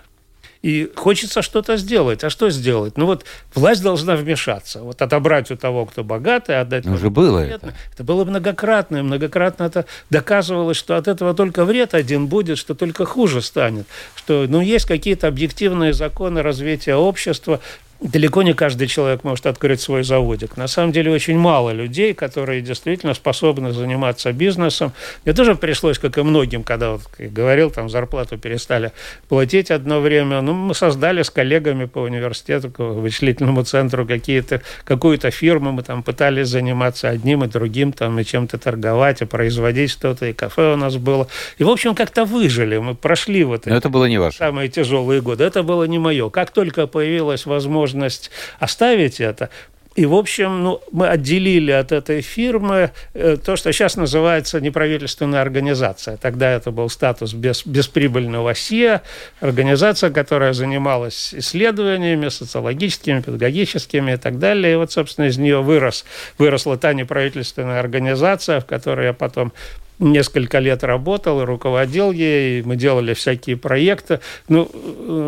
[0.66, 2.25] И хочется что-то сделать.
[2.25, 2.97] А что сделать?
[2.97, 4.81] Ну вот власть должна вмешаться.
[4.81, 6.85] Вот отобрать у того, кто богатый, отдать...
[6.85, 7.73] Ну, уже было это.
[7.92, 8.97] Это было многократно.
[8.97, 13.87] И многократно это доказывалось, что от этого только вред один будет, что только хуже станет.
[14.16, 17.61] Что ну, есть какие-то объективные законы развития общества,
[18.00, 20.56] далеко не каждый человек может открыть свой заводик.
[20.56, 24.92] На самом деле очень мало людей, которые действительно способны заниматься бизнесом.
[25.24, 28.92] Мне тоже пришлось, как и многим, когда вот, как говорил, там зарплату перестали
[29.28, 30.40] платить одно время.
[30.42, 36.02] Ну, мы создали с коллегами по университету, по вычислительному центру какие-то, какую-то фирму, мы там
[36.02, 40.76] пытались заниматься одним и другим, там, и чем-то торговать, и производить что-то, и кафе у
[40.76, 41.28] нас было.
[41.59, 44.38] И, в общем, как-то выжили, мы прошли вот Но это было не ваше.
[44.38, 45.44] самые тяжелые годы.
[45.44, 46.28] Это было не мое.
[46.28, 49.49] Как только появилась возможность возможность оставить это.
[49.96, 55.40] И, в общем, ну, мы отделили от этой фирмы э, то, что сейчас называется неправительственная
[55.40, 56.18] организация.
[56.18, 59.01] Тогда это был статус без, бесприбыльного СИА,
[59.40, 64.75] организация, которая занималась исследованиями социологическими, педагогическими и так далее.
[64.75, 66.05] И вот, собственно, из нее вырос,
[66.37, 69.55] выросла та неправительственная организация, в которой я потом
[69.98, 74.20] несколько лет работал и руководил ей, мы делали всякие проекты.
[74.48, 74.70] Ну,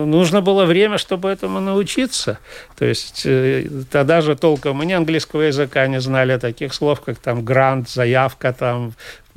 [0.06, 2.38] нужно было время, чтобы этому научиться.
[2.78, 7.18] То есть э, тогда же толком мы не английского языка не знали, таких слов, как
[7.18, 8.94] там грант, заявка, там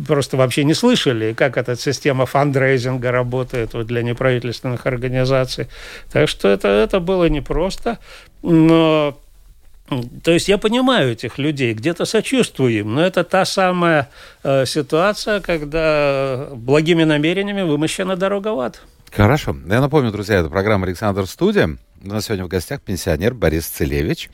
[0.07, 5.67] просто вообще не слышали, как эта система фандрейзинга работает вот для неправительственных организаций.
[6.11, 7.99] Так что это, это было непросто,
[8.41, 9.17] но
[10.23, 14.09] то есть я понимаю этих людей, где-то сочувствую им, но это та самая
[14.43, 18.81] э, ситуация, когда благими намерениями вымощена дорога в ад.
[19.11, 19.55] Хорошо.
[19.67, 21.77] Я напомню, друзья, это программа «Александр Студия».
[22.03, 24.29] У нас сегодня в гостях пенсионер Борис Целевич.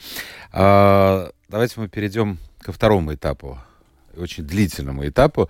[0.53, 3.59] А, давайте мы перейдем ко второму этапу,
[4.15, 5.49] очень длительному этапу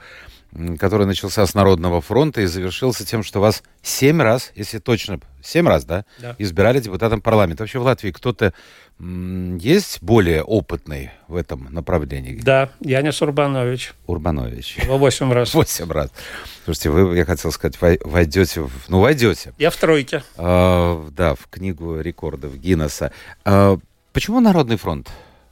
[0.80, 5.68] который начался с Народного фронта и завершился тем, что вас семь раз, если точно, семь
[5.68, 6.36] раз, да, да.
[6.38, 7.64] избирали депутатом парламента.
[7.64, 8.54] Вообще в Латвии кто-то
[9.00, 12.40] есть более опытный в этом направлении?
[12.42, 13.94] Да, Янис Урбанович.
[14.08, 14.78] Урбанович.
[14.88, 15.54] Во восемь раз.
[15.54, 16.10] Восемь раз.
[16.66, 19.54] Слушайте, вы, я хотел сказать, войдете, в, ну, войдете.
[19.60, 20.24] Я в тройке.
[20.36, 23.12] А, да, в книгу рекордов Гиннесса.
[23.46, 23.78] А,
[24.14, 25.10] почему Народный фронт?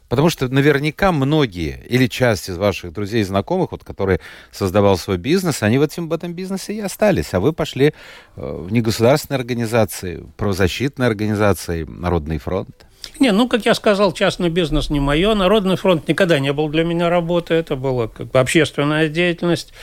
[0.09, 4.19] Потому что наверняка многие или часть из ваших друзей и знакомых, вот, которые
[4.51, 7.33] создавал свой бизнес, они в этом, в этом бизнесе и остались.
[7.33, 7.91] А вы пошли э,
[8.35, 12.85] в негосударственные организации, правозащитные организации, Народный фронт.
[13.19, 15.33] Не, ну, как я сказал, частный бизнес не мое.
[15.35, 17.57] Народный фронт никогда не был для меня работой.
[17.57, 19.73] Это была как бы общественная деятельность.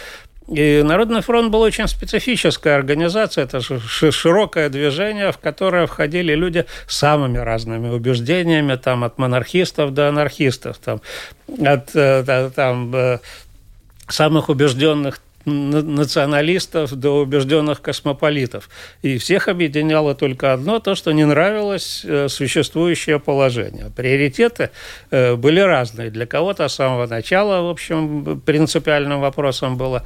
[0.49, 6.97] И Народный фронт был очень специфическая организация, это широкое движение, в которое входили люди с
[6.97, 11.01] самыми разными убеждениями, там, от монархистов до анархистов, там,
[11.65, 13.19] от э, там, э,
[14.09, 18.69] самых убежденных националистов до убежденных космополитов.
[19.03, 23.91] И всех объединяло только одно, то, что не нравилось э, существующее положение.
[23.97, 24.71] Приоритеты
[25.11, 26.11] были разные.
[26.11, 30.05] Для кого-то с самого начала, в общем, принципиальным вопросом было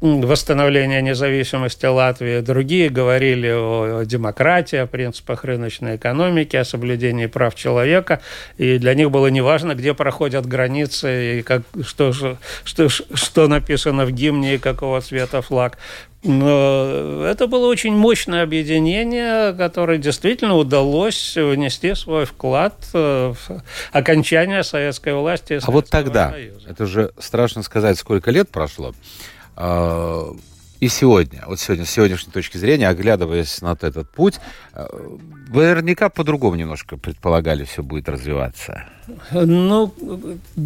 [0.00, 8.20] восстановления независимости Латвии, другие говорили о демократии, о принципах рыночной экономики, о соблюдении прав человека,
[8.58, 14.10] и для них было неважно, где проходят границы и как, что, что, что написано в
[14.12, 15.78] гимне и какого цвета флаг.
[16.22, 23.36] Но это было очень мощное объединение, которое действительно удалось внести свой вклад в
[23.92, 25.60] окончание советской власти.
[25.62, 26.68] а вот тогда, Союза.
[26.68, 28.92] это же страшно сказать, сколько лет прошло,
[30.78, 34.34] и сегодня, вот сегодня, с сегодняшней точки зрения, оглядываясь на этот путь,
[34.74, 34.88] а,
[35.48, 38.84] вы наверняка по-другому немножко предполагали, все будет развиваться.
[39.32, 39.94] Ну,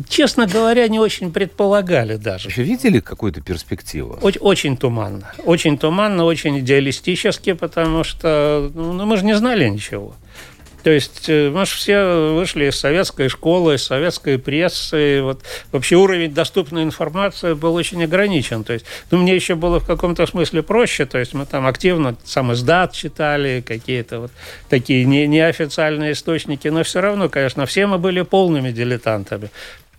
[0.08, 2.48] честно говоря, не очень предполагали даже.
[2.56, 4.18] Вы видели какую-то перспективу?
[4.20, 5.32] Очень, очень туманно.
[5.44, 10.14] Очень туманно, очень идеалистически, потому что ну, мы же не знали ничего.
[10.82, 15.20] То есть э, мы же все вышли из советской школы, из советской прессы.
[15.22, 15.42] Вот.
[15.72, 18.64] Вообще уровень доступной информации был очень ограничен.
[18.64, 21.06] То есть, ну, мне еще было в каком-то смысле проще.
[21.06, 24.30] То есть мы там активно сам издат читали, какие-то вот
[24.68, 26.68] такие не, неофициальные источники.
[26.68, 29.50] Но все равно, конечно, все мы были полными дилетантами.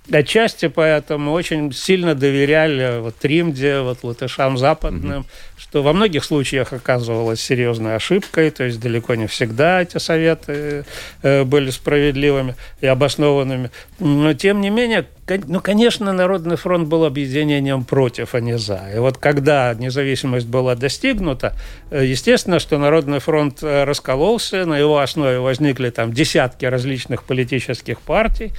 [0.10, 5.60] Отчасти поэтому очень сильно доверяли вот Тримде, вот латышам западным, mm-hmm.
[5.60, 10.86] что во многих случаях оказывалось серьезной ошибкой, то есть далеко не всегда эти советы
[11.22, 13.70] э, были справедливыми и обоснованными.
[14.00, 15.06] Но тем не менее,
[15.46, 18.82] ну, конечно, Народный фронт был объединением против, а не за.
[18.96, 21.54] И вот когда независимость была достигнута,
[21.92, 28.02] э, естественно, что Народный фронт э, раскололся, на его основе возникли там десятки различных политических
[28.02, 28.52] партий,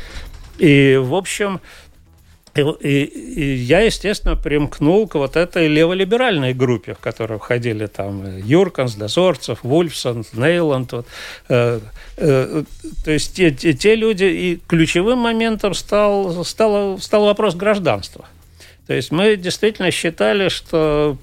[0.58, 1.60] и, в общем,
[2.54, 8.38] и, и, и я, естественно, примкнул к вот этой леволиберальной группе, в которую входили там
[8.38, 10.92] Юрканс, Дозорцев, Вульфсон, Нейланд.
[10.92, 11.06] Вот,
[11.48, 11.80] э,
[12.18, 12.64] э,
[13.04, 18.26] то есть те, те, те люди, и ключевым моментом стал, стал, стал вопрос гражданства.
[18.86, 21.16] То есть мы действительно считали, что,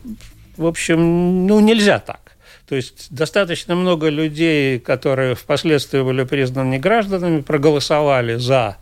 [0.57, 2.37] в общем, ну, нельзя так.
[2.69, 8.77] То есть достаточно много людей, которые впоследствии были признаны гражданами, проголосовали за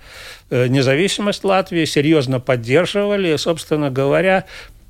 [0.49, 3.33] э, независимость Латвии, серьезно поддерживали.
[3.33, 4.43] И, собственно говоря,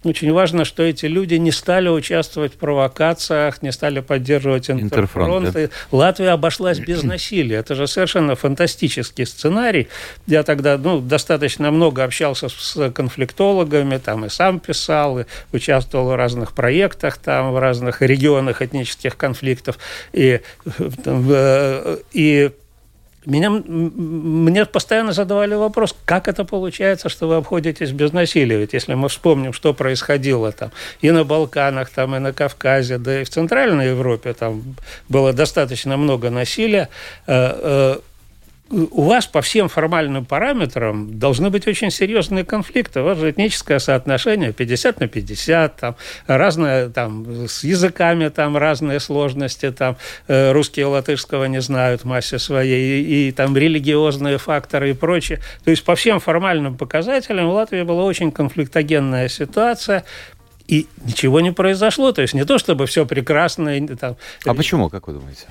[0.10, 5.52] очень важно, что эти люди не стали участвовать в провокациях, не стали поддерживать интерфронт.
[5.52, 5.70] Да?
[5.92, 7.58] Латвия обошлась без насилия.
[7.58, 9.88] Это же совершенно фантастический сценарий.
[10.26, 16.16] Я тогда ну, достаточно много общался с конфликтологами, там и сам писал, и участвовал в
[16.16, 19.78] разных проектах, там, в разных регионах этнических конфликтов.
[20.14, 20.42] И,
[21.06, 22.52] э, и
[23.28, 28.58] меня, мне постоянно задавали вопрос, как это получается, что вы обходитесь без насилия?
[28.58, 33.22] Ведь если мы вспомним, что происходило там и на Балканах, там, и на Кавказе, да
[33.22, 34.76] и в Центральной Европе, там
[35.10, 36.90] было достаточно много насилия,
[37.28, 38.00] э, э,
[38.70, 43.02] у вас по всем формальным параметрам должны быть очень серьезные конфликты.
[43.02, 45.96] У вас же этническое соотношение 50 на 50, там,
[46.28, 52.40] разное, там, с языками там разные сложности, там, э, русские латышского не знают в массе
[52.40, 55.40] своей, и, и там религиозные факторы и прочее.
[55.64, 60.04] То есть по всем формальным показателям в Латвии была очень конфликтогенная ситуация,
[60.68, 62.12] и ничего не произошло.
[62.12, 63.88] То есть не то, чтобы все прекрасно.
[63.98, 65.48] Там, а почему, как вы думаете?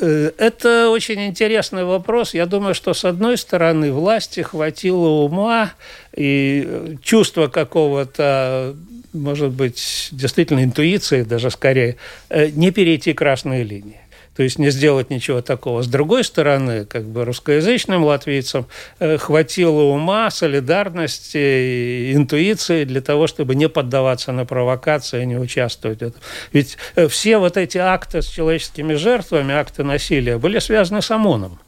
[0.00, 2.34] Э, Э, это очень интересный вопрос.
[2.34, 5.72] Я думаю, что с одной стороны власти хватило ума
[6.14, 8.74] и чувства какого-то,
[9.12, 11.96] может быть, действительно интуиции даже скорее,
[12.28, 14.00] э, не перейти красные линии
[14.36, 15.82] то есть не сделать ничего такого.
[15.82, 18.66] С другой стороны, как бы русскоязычным латвийцам
[18.98, 26.02] э, хватило ума, солидарности, интуиции для того, чтобы не поддаваться на провокации не участвовать в
[26.02, 26.20] этом.
[26.52, 31.58] Ведь э, все вот эти акты с человеческими жертвами, акты насилия были связаны с ОМОНом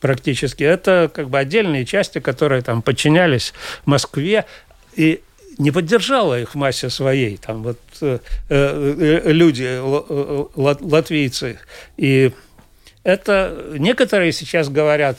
[0.00, 0.62] практически.
[0.62, 3.52] Это как бы отдельные части, которые там подчинялись
[3.84, 4.46] Москве.
[4.94, 5.20] И
[5.58, 8.18] не поддержала их в массе своей, там вот э,
[8.48, 11.58] э, э люди, э, латвийцы.
[11.96, 12.32] И
[13.02, 15.18] это некоторые сейчас говорят,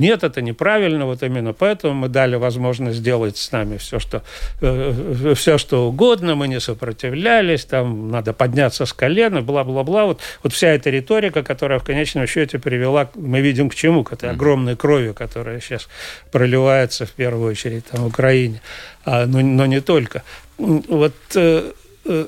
[0.00, 4.22] нет, это неправильно, вот именно поэтому мы дали возможность сделать с нами все, что,
[4.60, 10.06] э, все, что угодно, мы не сопротивлялись, там надо подняться с колена, бла-бла-бла.
[10.06, 14.12] Вот, вот вся эта риторика, которая в конечном счете привела, мы видим к чему, к
[14.12, 15.88] этой огромной крови, которая сейчас
[16.32, 18.60] проливается в первую очередь там, в Украине,
[19.04, 20.22] а, но, но не только.
[20.58, 21.72] Вот э,
[22.04, 22.26] э,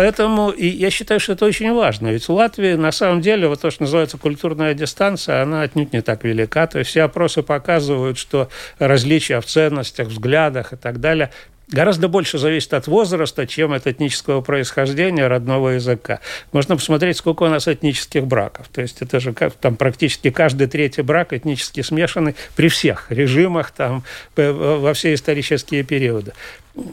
[0.00, 2.08] Поэтому и я считаю, что это очень важно.
[2.08, 6.00] Ведь в Латвии, на самом деле, вот то, что называется культурная дистанция, она отнюдь не
[6.00, 6.66] так велика.
[6.66, 11.32] То есть все опросы показывают, что различия в ценностях, взглядах и так далее
[11.70, 16.20] гораздо больше зависит от возраста, чем от этнического происхождения родного языка.
[16.52, 18.68] Можно посмотреть, сколько у нас этнических браков.
[18.68, 23.70] То есть это же как, там практически каждый третий брак этнически смешанный при всех режимах,
[23.70, 24.04] там,
[24.36, 26.32] во все исторические периоды.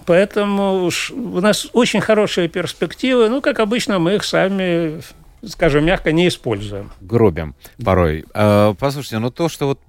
[0.06, 3.30] Поэтому у нас очень хорошие перспективы.
[3.30, 5.02] Ну, как обычно, мы их сами
[5.46, 6.92] скажем мягко, не используем.
[7.00, 8.26] Гробим порой.
[8.34, 9.80] А, послушайте, ну то, что вот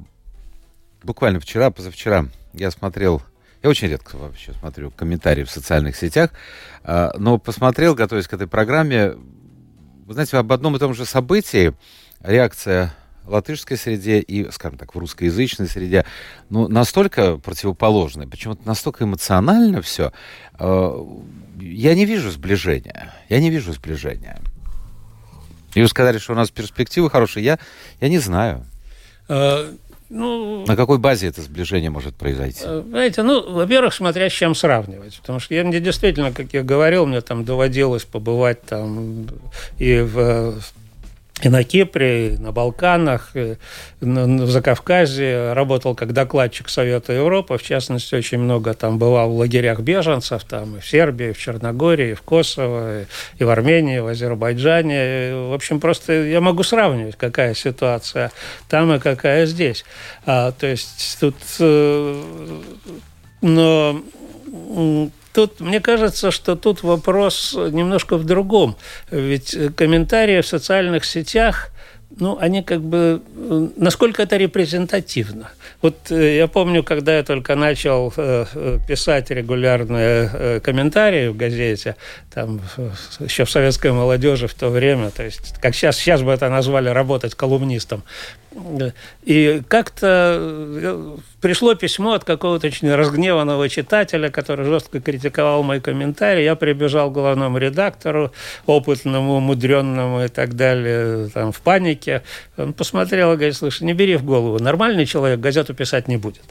[1.02, 3.22] буквально вчера, позавчера я смотрел
[3.62, 6.30] я очень редко вообще смотрю комментарии в социальных сетях,
[6.84, 9.14] а, но посмотрел, готовясь к этой программе,
[10.06, 11.74] вы знаете, об одном и том же событии
[12.20, 12.94] реакция
[13.24, 16.04] в латышской среде и, скажем так, в русскоязычной среде,
[16.50, 20.12] ну, настолько противоположная, почему-то настолько эмоционально все,
[20.54, 21.06] а,
[21.60, 23.12] я не вижу сближения.
[23.28, 24.40] Я не вижу сближения.
[25.74, 27.44] И вы сказали, что у нас перспективы хорошие.
[27.44, 27.58] Я,
[28.00, 28.64] я не знаю.
[30.10, 32.60] Ну, На какой базе это сближение может произойти?
[32.64, 35.18] Э, знаете, ну, во-первых, смотря с чем сравнивать.
[35.20, 39.26] Потому что я мне действительно, как я говорил, мне там доводилось побывать там
[39.78, 40.54] и в
[41.42, 43.56] и на Кипре, и на Балканах, и
[44.00, 45.52] в Закавказье.
[45.52, 47.58] Работал как докладчик Совета Европы.
[47.58, 51.38] В частности, очень много там бывал в лагерях беженцев, там и в Сербии, и в
[51.38, 53.02] Черногории, и в Косово,
[53.38, 55.34] и в Армении, и в Азербайджане.
[55.48, 58.32] В общем, просто я могу сравнивать, какая ситуация
[58.68, 59.84] там и какая здесь.
[60.26, 61.36] А, то есть тут...
[61.60, 62.22] Э,
[63.40, 64.02] но
[65.38, 68.74] тут, мне кажется, что тут вопрос немножко в другом.
[69.12, 71.70] Ведь комментарии в социальных сетях
[72.20, 73.22] ну, они как бы...
[73.76, 75.50] Насколько это репрезентативно?
[75.82, 81.94] Вот э, я помню, когда я только начал э, э, писать регулярные комментарии в газете,
[82.34, 82.60] там
[83.20, 86.88] еще в советской молодежи в то время, то есть, как сейчас, сейчас бы это назвали
[86.88, 88.02] работать колумнистом,
[89.24, 96.44] и как-то пришло письмо от какого-то очень разгневанного читателя, который жестко критиковал мой комментарий.
[96.44, 98.32] Я прибежал к главному редактору,
[98.66, 102.22] опытному, умудренному и так далее, там, в панике.
[102.56, 106.42] Он посмотрел и говорит, слушай, не бери в голову, нормальный человек газету писать не будет.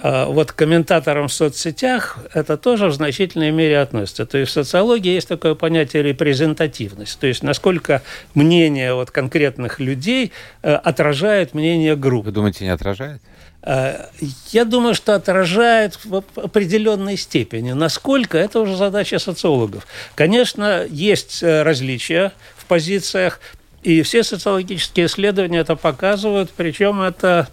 [0.00, 4.26] А вот комментаторам в соцсетях это тоже в значительной мере относится.
[4.26, 8.02] То есть в социологии есть такое понятие репрезентативность, то есть насколько
[8.34, 10.32] мнение вот конкретных людей
[10.62, 12.26] э, отражает мнение группы.
[12.26, 13.20] Вы думаете, не отражает?
[13.62, 14.06] Э,
[14.50, 17.72] я думаю, что отражает в определенной степени.
[17.72, 19.84] Насколько, это уже задача социологов.
[20.14, 23.40] Конечно, есть э, различия в позициях,
[23.82, 27.48] и все социологические исследования это показывают, причем это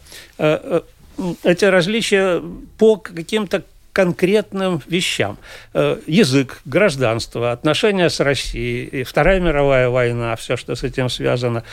[1.43, 2.41] эти различия
[2.77, 5.37] по каким-то конкретным вещам.
[5.73, 11.63] Э, язык, гражданство, отношения с Россией, Вторая мировая война, все, что с этим связано.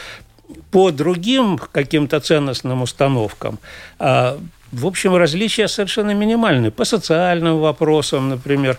[0.71, 3.59] По другим каким-то ценностным установкам
[3.99, 4.39] а,
[4.73, 6.71] в общем, различия совершенно минимальны.
[6.71, 8.79] По социальным вопросам, например,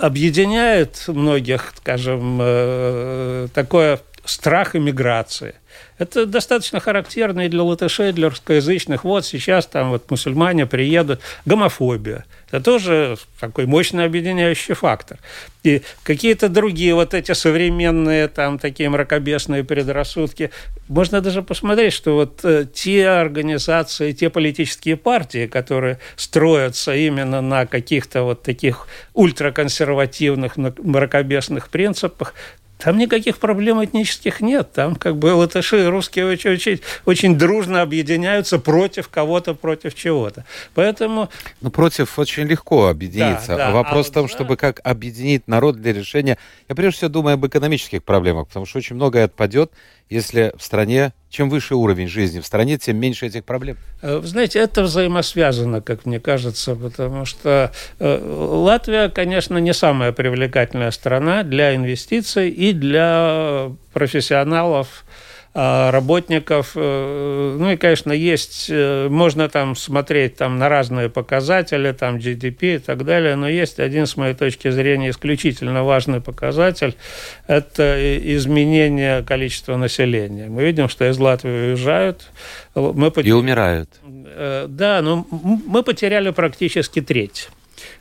[0.00, 5.54] объединяет многих, скажем, э, такое страх иммиграции.
[5.98, 9.04] Это достаточно характерно и для латышей, и для русскоязычных.
[9.04, 11.20] Вот сейчас там вот мусульмане приедут.
[11.44, 12.24] Гомофобия.
[12.48, 15.18] Это тоже такой мощный объединяющий фактор.
[15.62, 20.50] И какие-то другие вот эти современные там такие мракобесные предрассудки.
[20.88, 27.66] Можно даже посмотреть, что вот э, те организации, те политические партии, которые строятся именно на
[27.66, 32.34] каких-то вот таких ультраконсервативных мракобесных принципах,
[32.82, 34.72] там никаких проблем этнических нет.
[34.72, 40.44] Там как бы латыши и русские очень, очень, очень дружно объединяются против кого-то, против чего-то.
[40.74, 41.28] Поэтому...
[41.60, 43.48] Ну, против очень легко объединиться.
[43.48, 43.70] Да, да.
[43.70, 44.32] Вопрос а в том, да.
[44.32, 46.38] чтобы как объединить народ для решения...
[46.68, 49.70] Я прежде всего думаю об экономических проблемах, потому что очень многое отпадет,
[50.12, 53.78] если в стране, чем выше уровень жизни в стране, тем меньше этих проблем.
[54.02, 60.12] Э, вы знаете, это взаимосвязано, как мне кажется, потому что э, Латвия, конечно, не самая
[60.12, 65.04] привлекательная страна для инвестиций и для профессионалов,
[65.54, 66.72] работников.
[66.76, 72.76] Э, ну и, конечно, есть, э, можно там смотреть там, на разные показатели, там GDP
[72.76, 76.94] и так далее, но есть один, с моей точки зрения, исключительно важный показатель–
[77.46, 77.98] это
[78.36, 80.48] изменение количества населения.
[80.48, 82.30] Мы видим, что из Латвии уезжают.
[82.74, 83.28] Мы потеряли...
[83.28, 83.90] И умирают.
[84.04, 87.50] Э, да, но мы потеряли практически треть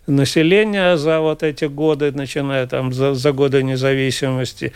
[0.07, 4.73] населения за вот эти годы, начиная там за, за годы независимости.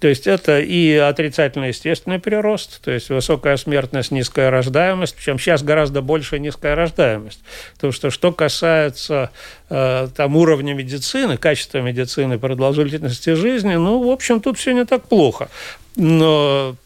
[0.00, 5.62] То есть это и отрицательный естественный прирост, то есть высокая смертность, низкая рождаемость, причем сейчас
[5.62, 7.40] гораздо больше низкая рождаемость.
[7.74, 9.30] Потому что что касается
[9.68, 15.06] э, там уровня медицины, качества медицины, продолжительности жизни, ну, в общем, тут все не так
[15.08, 15.48] плохо.
[15.96, 16.76] Но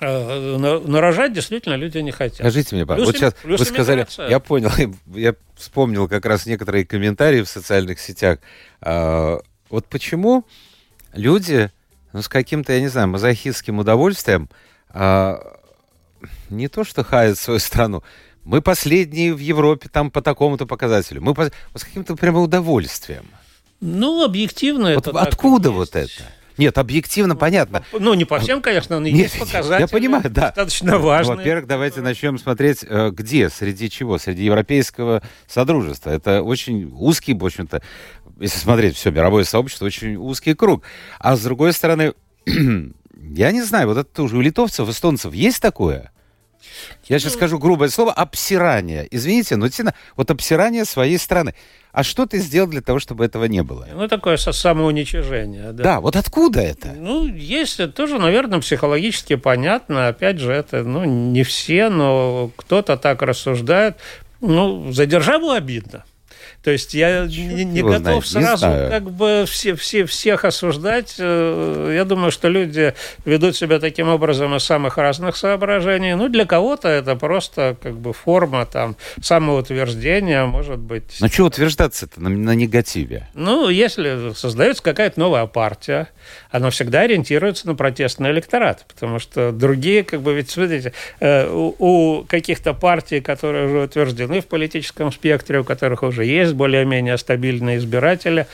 [0.00, 2.38] нарожать действительно люди не хотят.
[2.38, 4.70] Скажите мне, плюс вот сейчас плюс вы сказали, я понял,
[5.14, 8.38] я вспомнил как раз некоторые комментарии в социальных сетях.
[8.80, 10.44] А, вот почему
[11.12, 11.70] люди
[12.12, 14.48] ну, с каким-то, я не знаю, мазохистским удовольствием
[14.88, 15.58] а,
[16.48, 18.02] не то что хаят свою страну,
[18.44, 21.20] мы последние в Европе там по такому-то показателю.
[21.22, 23.26] Мы по, с каким-то прямо удовольствием.
[23.80, 26.22] Ну, объективно вот это Откуда вот это?
[26.60, 27.82] Нет, объективно ну, понятно.
[27.92, 29.80] Ну, не по всем, конечно, но Нет, есть показатели.
[29.80, 30.48] Я понимаю, да.
[30.48, 31.38] Достаточно важные.
[31.38, 34.18] Во-первых, давайте начнем смотреть, э, где, среди чего?
[34.18, 36.10] Среди европейского содружества.
[36.10, 37.80] Это очень узкий, в общем-то,
[38.38, 40.82] если смотреть все мировое сообщество, очень узкий круг.
[41.18, 42.12] А с другой стороны,
[42.46, 46.12] я не знаю, вот это тоже у литовцев, эстонцев есть такое?
[47.06, 49.06] Я сейчас скажу грубое слово обсирание.
[49.10, 51.54] Извините, но действительно, вот обсирание своей страны.
[51.92, 53.88] А что ты сделал для того, чтобы этого не было?
[53.92, 55.72] Ну, такое самоуничижение.
[55.72, 56.92] Да, да вот откуда это?
[56.92, 60.08] Ну, есть, это тоже, наверное, психологически понятно.
[60.08, 63.96] Опять же, это, ну, не все, но кто-то так рассуждает.
[64.40, 66.04] Ну, за державу обидно.
[66.62, 71.14] То есть я не, не готов знает, сразу не как бы все, все, всех осуждать.
[71.18, 72.94] Э, я думаю, что люди
[73.24, 76.14] ведут себя таким образом из самых разных соображений.
[76.14, 81.16] Ну, для кого-то это просто как бы форма там самоутверждения, может быть.
[81.20, 83.28] Ну, что утверждаться-то на, на негативе?
[83.32, 86.08] Ну, если создается какая-то новая партия,
[86.50, 91.74] она всегда ориентируется на протестный электорат, потому что другие, как бы, ведь, смотрите, э, у,
[91.78, 97.16] у каких-то партий, которые уже утверждены в политическом спектре, у которых уже есть есть более-менее
[97.18, 98.46] стабильные избиратели,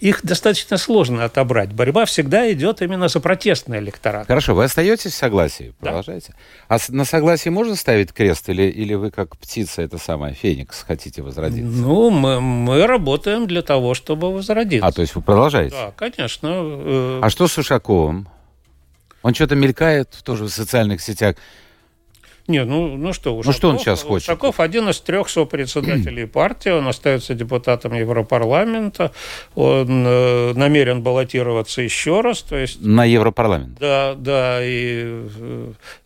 [0.00, 1.72] их достаточно сложно отобрать.
[1.72, 4.26] Борьба всегда идет именно за протестный электорат.
[4.26, 5.74] Хорошо, вы остаетесь в согласии?
[5.80, 6.34] Продолжайте.
[6.68, 6.76] Да.
[6.76, 11.22] А на согласии можно ставить крест, или, или вы как птица, это самое, феникс, хотите
[11.22, 11.70] возродиться?
[11.70, 14.86] Ну, мы, мы работаем для того, чтобы возродиться.
[14.86, 15.76] А, то есть вы продолжаете?
[15.76, 16.48] Да, конечно.
[16.52, 18.28] Э, а что с Ушаковым?
[19.22, 21.36] Он что-то мелькает тоже в социальных сетях.
[22.48, 24.26] Нет, ну, ну что, Ушаков, ну что он сейчас хочет?
[24.26, 29.12] Ушаков один из трех сопредседателей партии, он остается депутатом Европарламента,
[29.54, 32.80] он э, намерен баллотироваться еще раз, то есть...
[32.80, 33.78] На Европарламент?
[33.78, 35.26] Да, да, и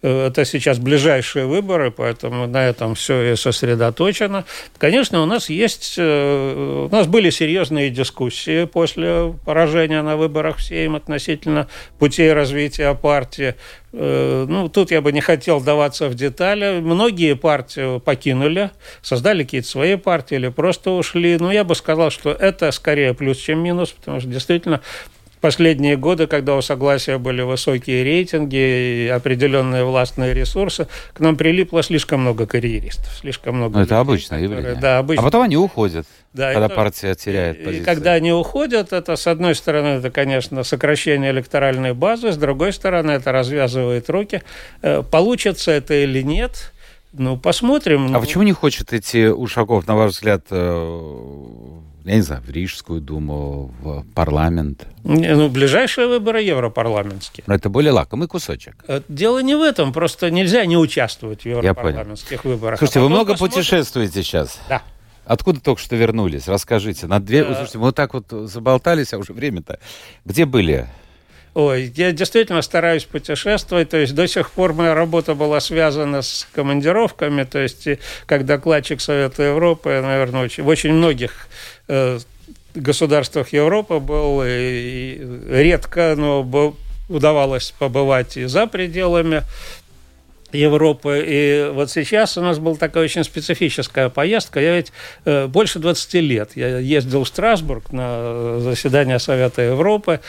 [0.03, 4.45] э, это сейчас ближайшие выборы, поэтому на этом все и сосредоточено.
[4.79, 10.63] Конечно, у нас есть, э, у нас были серьезные дискуссии после поражения на выборах в
[10.65, 11.69] Сейм относительно
[12.01, 13.55] путей развития партии.
[13.93, 16.32] Э, ну, тут я бы не хотел даваться в детали.
[16.41, 18.71] Многие партии покинули,
[19.03, 21.37] создали какие-то свои партии или просто ушли.
[21.39, 24.81] Но я бы сказал, что это скорее плюс, чем минус, потому что действительно
[25.43, 31.83] последние годы, когда у согласия были высокие рейтинги и определенные властные ресурсы, к нам прилипло
[31.83, 33.77] слишком много карьеристов, слишком много.
[33.79, 34.77] Ну, это обычное явление.
[34.77, 35.23] Да, обычно.
[35.23, 37.83] А потом они уходят, да, когда это, партия теряет позиции.
[37.83, 42.73] И когда они уходят, это, с одной стороны, это, конечно, сокращение электоральной базы, с другой
[42.73, 44.43] стороны, это развязывает руки.
[44.81, 46.73] Э, получится это или нет,
[47.13, 48.07] ну, посмотрим.
[48.07, 48.21] А ну...
[48.21, 51.72] почему не хочет идти Ушаков, на ваш взгляд, э,
[52.05, 54.87] я не знаю, в Рижскую думу, в парламент?
[55.05, 57.45] Ну, ближайшие выборы европарламентские.
[57.47, 58.77] Но это более лакомый кусочек.
[58.89, 62.79] Э, дело не в этом, просто нельзя не участвовать в европарламентских выборах.
[62.79, 63.57] Слушайте, а вы много посмотрим...
[63.57, 64.61] путешествуете сейчас?
[64.69, 64.83] Да.
[65.25, 66.49] Откуда только что вернулись?
[66.49, 67.07] Расскажите.
[67.07, 67.45] На две...
[67.45, 67.55] Да.
[67.55, 69.79] Слушайте, мы вот так вот заболтались, а уже время-то.
[70.25, 70.89] Где были?
[71.55, 76.49] Ой, я действительно стараюсь путешествовать, то есть до сих пор моя работа была связана с
[76.55, 77.87] командировками, то есть
[78.25, 81.49] как докладчик Совета Европы, наверное, очень, в очень многих
[81.89, 82.19] э,
[82.75, 86.75] государствах Европы был, и, и редко, но был,
[87.11, 89.43] удавалось побывать и за пределами
[90.53, 91.23] Европы.
[91.27, 94.61] И вот сейчас у нас была такая очень специфическая поездка.
[94.61, 94.93] Я ведь
[95.25, 96.51] э, больше 20 лет.
[96.55, 100.21] Я ездил в Страсбург на заседание Совета Европы.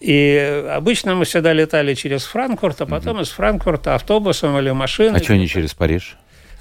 [0.00, 3.22] И обычно мы всегда летали через Франкфурт, а потом угу.
[3.22, 5.20] из Франкфурта автобусом или машиной.
[5.20, 6.16] А что не через Париж?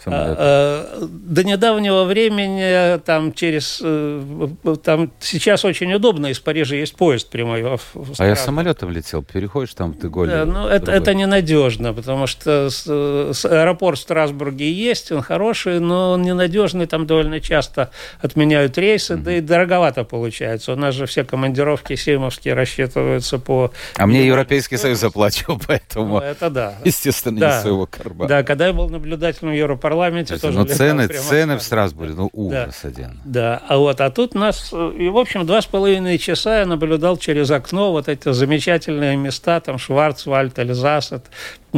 [0.05, 0.37] Самолет?
[0.39, 3.81] А, а, до недавнего времени там через...
[3.83, 4.47] Э,
[4.83, 7.63] там сейчас очень удобно, из Парижа есть поезд прямой.
[7.63, 10.29] В, в а я самолетом летел, переходишь там в Деголь.
[10.29, 15.79] Да, ну это, это ненадежно, потому что с, с аэропорт в Страсбурге есть, он хороший,
[15.79, 17.91] но он ненадежный, там довольно часто
[18.21, 19.23] отменяют рейсы, mm-hmm.
[19.23, 20.73] да и дороговато получается.
[20.73, 23.71] У нас же все командировки сеймовские рассчитываются по...
[23.97, 26.19] А мне Европейский Союз заплатил, поэтому...
[26.19, 26.75] Ну, это да.
[26.83, 27.55] Естественно, да.
[27.55, 28.27] не своего кармана.
[28.27, 30.57] Да, когда я был наблюдателем Европарламента, парламенте тоже.
[30.57, 32.89] Ну, цены, цены в Страсбурге, ну, ужас да.
[32.89, 33.19] один.
[33.23, 37.17] Да, а вот, а тут нас, и, в общем, два с половиной часа я наблюдал
[37.17, 41.13] через окно вот эти замечательные места, там, Шварцвальд, Эльзас,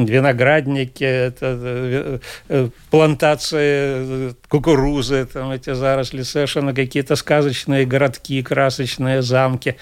[0.06, 2.20] виноградники, это,
[2.50, 9.76] э, плантации кукурузы, там эти заросли, совершенно какие-то сказочные городки, красочные замки.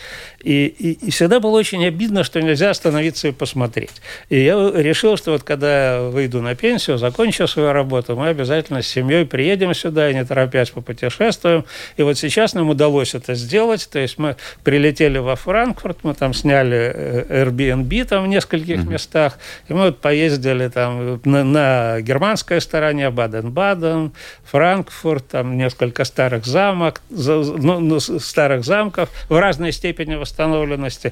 [0.43, 4.01] И, и, и всегда было очень обидно, что нельзя остановиться и посмотреть.
[4.29, 8.87] И я решил, что вот когда выйду на пенсию, закончу свою работу, мы обязательно с
[8.87, 11.65] семьей приедем сюда и не торопясь попутешествуем.
[11.97, 13.87] И вот сейчас нам удалось это сделать.
[13.91, 18.89] То есть мы прилетели во Франкфурт, мы там сняли э, Airbnb там в нескольких mm-hmm.
[18.89, 24.11] местах, и мы вот поездили там на, на германской стороне, Баден-Баден,
[24.43, 31.11] Франкфурт, там несколько старых замок, ну, ну, старых замков в разной степени восстановленности.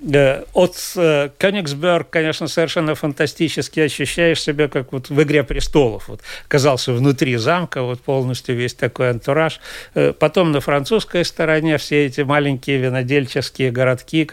[0.00, 6.08] Э, от э, Кёнигсберг, конечно, совершенно фантастически ощущаешь себя, как вот в «Игре престолов».
[6.08, 9.60] Вот оказался внутри замка, вот полностью весь такой антураж.
[9.94, 14.28] Э, потом на французской стороне все эти маленькие винодельческие городки,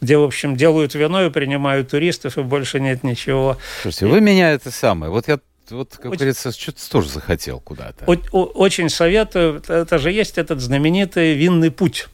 [0.00, 3.58] где, в общем, делают вино и принимают туристов, и больше нет ничего.
[3.82, 5.10] Слушайте, вы меня это самое...
[5.10, 5.40] Вот я
[5.70, 8.04] вот, как очень, говорится, что-то тоже захотел куда-то.
[8.06, 9.62] Очень советую.
[9.68, 12.08] Это же есть этот знаменитый винный путь.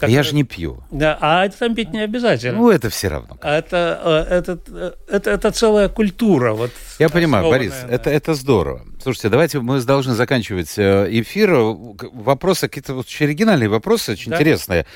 [0.00, 0.14] Который...
[0.14, 0.82] Я же не пью.
[0.90, 2.58] Да, а это там пить не обязательно.
[2.58, 3.36] Ну, это все равно.
[3.42, 6.54] А это, э, это, э, это, это целая культура.
[6.54, 7.94] Вот, Я понимаю, Борис, да.
[7.94, 8.86] это, это здорово.
[9.02, 11.52] Слушайте, давайте мы должны заканчивать э, эфир.
[11.52, 14.36] Вопросы, какие-то очень оригинальные вопросы, очень да?
[14.36, 14.86] интересные.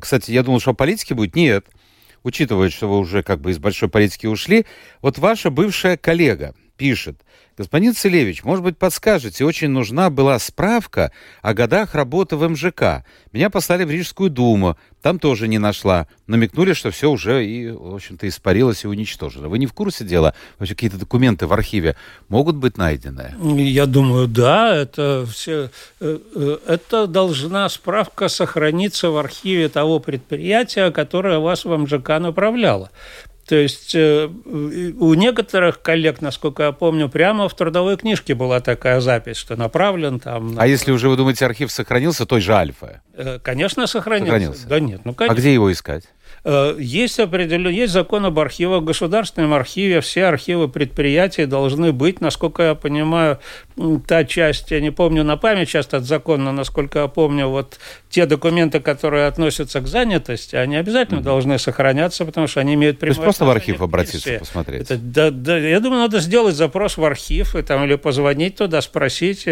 [0.00, 1.36] Кстати, я думал, что о политике будет.
[1.36, 1.66] Нет.
[2.22, 4.64] Учитывая, что вы уже как бы из большой политики ушли,
[5.02, 7.20] вот ваша бывшая коллега пишет–
[7.58, 13.04] Господин Целевич, может быть, подскажете, очень нужна была справка о годах работы в МЖК.
[13.32, 16.06] Меня послали в Рижскую думу, там тоже не нашла.
[16.26, 19.48] Намекнули, что все уже, и, в общем-то, испарилось и уничтожено.
[19.48, 20.34] Вы не в курсе дела?
[20.58, 21.96] Вообще какие-то документы в архиве
[22.28, 23.34] могут быть найдены?
[23.58, 24.74] Я думаю, да.
[24.74, 31.76] Это, все, э, э, это должна справка сохраниться в архиве того предприятия, которое вас в
[31.76, 32.90] МЖК направляло.
[33.52, 39.02] То есть э, у некоторых коллег, насколько я помню, прямо в трудовой книжке была такая
[39.02, 40.54] запись, что направлен там...
[40.54, 40.62] На...
[40.62, 43.02] А если уже, вы думаете, архив сохранился, той же Альфа?
[43.12, 44.32] Э, конечно, сохранился.
[44.32, 44.66] сохранился.
[44.68, 45.36] Да нет, ну конечно.
[45.36, 46.04] А где его искать?
[46.44, 48.82] Э, есть определенно, есть закон об архивах.
[48.82, 53.38] В государственном архиве все архивы предприятий должны быть, насколько я понимаю,
[54.06, 57.78] та часть, я не помню на память сейчас этот закон, но насколько я помню, вот
[58.10, 61.22] те документы, которые относятся к занятости, они обязательно mm-hmm.
[61.22, 64.82] должны сохраняться, потому что они имеют прямое То есть просто в архив обратиться, посмотреть?
[64.82, 68.82] Это, да, да, я думаю, надо сделать запрос в архив и, там, или позвонить туда,
[68.82, 69.46] спросить.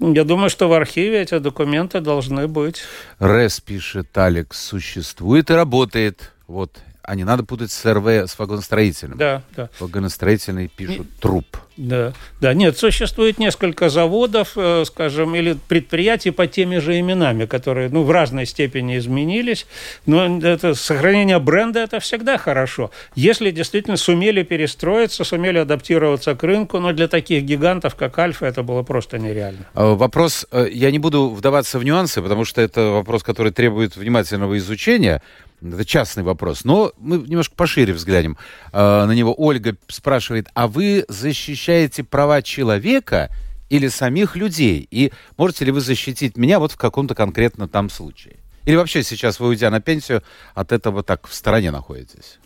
[0.00, 2.82] Я думаю, что в архиве эти документы должны быть.
[3.18, 6.32] РЭС, пишет Алекс, существует и работает.
[6.46, 9.18] Вот а не надо путать с РВ, с вагоностроительным.
[9.18, 9.68] Да, да.
[9.80, 11.56] Вагоностроительный пишут не, труп.
[11.76, 12.52] Да, да.
[12.52, 18.10] Нет, существует несколько заводов, э, скажем, или предприятий по теми же именами, которые ну, в
[18.10, 19.66] разной степени изменились.
[20.06, 22.90] Но это, сохранение бренда– это всегда хорошо.
[23.14, 28.62] Если действительно сумели перестроиться, сумели адаптироваться к рынку, но для таких гигантов, как Альфа, это
[28.62, 29.66] было просто нереально.
[29.74, 33.96] А, вопрос, э, я не буду вдаваться в нюансы, потому что это вопрос, который требует
[33.96, 35.22] внимательного изучения.
[35.62, 36.64] Это частный вопрос.
[36.64, 38.36] Но мы немножко пошире взглянем
[38.72, 39.34] э, на него.
[39.36, 43.30] Ольга спрашивает, а вы защищаете права человека
[43.68, 44.86] или самих людей?
[44.90, 48.36] И можете ли вы защитить меня вот в каком-то конкретно там случае?
[48.64, 50.22] Или вообще сейчас вы, уйдя на пенсию,
[50.54, 52.38] от этого так в стороне находитесь?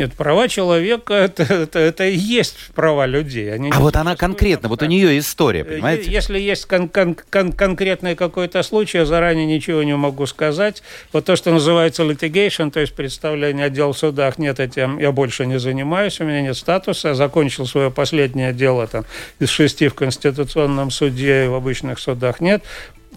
[0.00, 3.52] Нет, права человека это, это, это и есть права людей.
[3.52, 6.10] Они а вот она конкретно, вот у нее история, понимаете?
[6.10, 10.82] Если есть кон кон кон конкретный какой-то случай, я заранее ничего не могу сказать.
[11.12, 15.44] Вот то, что называется litigation, то есть представление отдел в судах, нет, этим я больше
[15.44, 17.08] не занимаюсь, у меня нет статуса.
[17.08, 19.04] Я закончил свое последнее дело там,
[19.38, 22.62] из шести в Конституционном суде, и в обычных судах нет.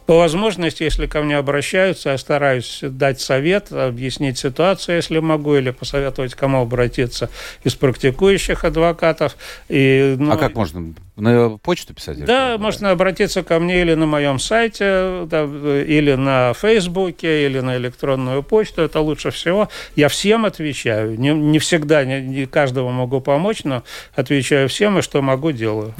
[0.05, 5.71] По возможности, если ко мне обращаются, я стараюсь дать совет, объяснить ситуацию, если могу, или
[5.71, 7.29] посоветовать, кому обратиться
[7.63, 9.37] из практикующих адвокатов.
[9.69, 10.93] И, ну, а как можно?
[11.15, 12.25] На почту писать?
[12.25, 17.77] Да, можно обратиться ко мне или на моем сайте, да, или на Фейсбуке, или на
[17.77, 18.81] электронную почту.
[18.81, 19.69] Это лучше всего.
[19.95, 21.17] Я всем отвечаю.
[21.19, 23.83] Не, не всегда, не, не каждому могу помочь, но
[24.15, 25.93] отвечаю всем, и что могу, делаю.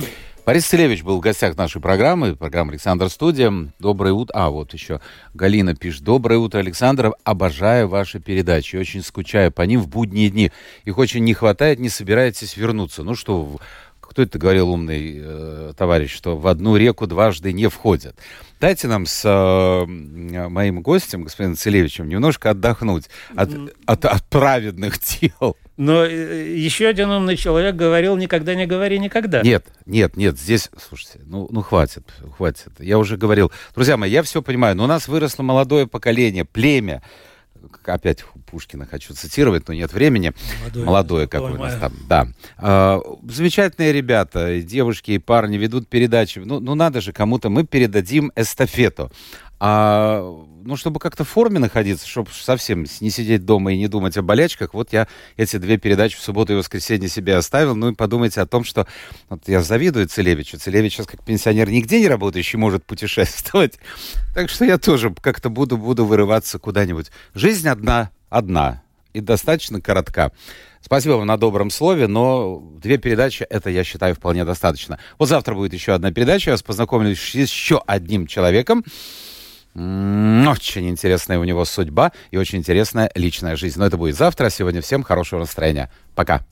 [0.46, 3.72] Борис Целевич был в гостях нашей программы, программа «Александр Студия».
[3.80, 4.34] Доброе утро.
[4.36, 5.00] А, вот еще
[5.34, 6.04] Галина пишет.
[6.04, 7.14] Доброе утро, Александр.
[7.24, 8.76] Обожаю ваши передачи.
[8.76, 10.52] Очень скучаю по ним в будние дни.
[10.84, 13.04] Их очень не хватает, не собираетесь вернуться.
[13.04, 13.58] Ну что,
[14.02, 18.18] кто это говорил умный э, товарищ, что в одну реку дважды не входят.
[18.60, 23.50] Дайте нам с э, моим гостем, господином Целевичем, немножко отдохнуть от,
[23.86, 25.56] от, от праведных дел.
[25.76, 29.42] Но э, еще один умный человек говорил, никогда не говори никогда.
[29.42, 32.04] Нет, нет, нет, здесь, слушайте, ну, ну хватит,
[32.38, 32.74] хватит.
[32.80, 33.52] Я уже говорил.
[33.74, 37.02] Друзья мои, я все понимаю, но у нас выросло молодое поколение, племя,
[37.86, 40.34] опять Пушкина хочу цитировать, но нет времени.
[40.62, 42.28] Молодое, Молодое как у нас там, да.
[42.58, 46.40] А, замечательные ребята, девушки и парни ведут передачи.
[46.40, 49.12] Ну, ну надо же кому-то, мы передадим эстафету.
[49.66, 50.20] А,
[50.66, 54.22] ну, чтобы как-то в форме находиться, чтобы совсем не сидеть дома и не думать о
[54.22, 55.08] болячках, вот я
[55.38, 57.74] эти две передачи в субботу и воскресенье себе оставил.
[57.74, 58.86] Ну и подумайте о том, что
[59.30, 60.60] вот я завидую Целевичу.
[60.60, 63.80] Целевич сейчас как пенсионер нигде не работающий может путешествовать.
[64.36, 67.12] Так что я тоже как-то буду, буду вырываться куда-нибудь.
[67.36, 68.82] Жизнь одна, одна
[69.14, 70.32] и достаточно коротка.
[70.82, 75.00] Спасибо вам на добром слове, но две передачи, это, я считаю, вполне достаточно.
[75.18, 78.84] Вот завтра будет еще одна передача, я вас познакомлю с еще одним человеком,
[79.76, 83.80] очень интересная у него судьба и очень интересная личная жизнь.
[83.80, 84.50] Но это будет завтра.
[84.50, 85.92] Сегодня всем хорошего настроения.
[86.16, 86.46] Пока.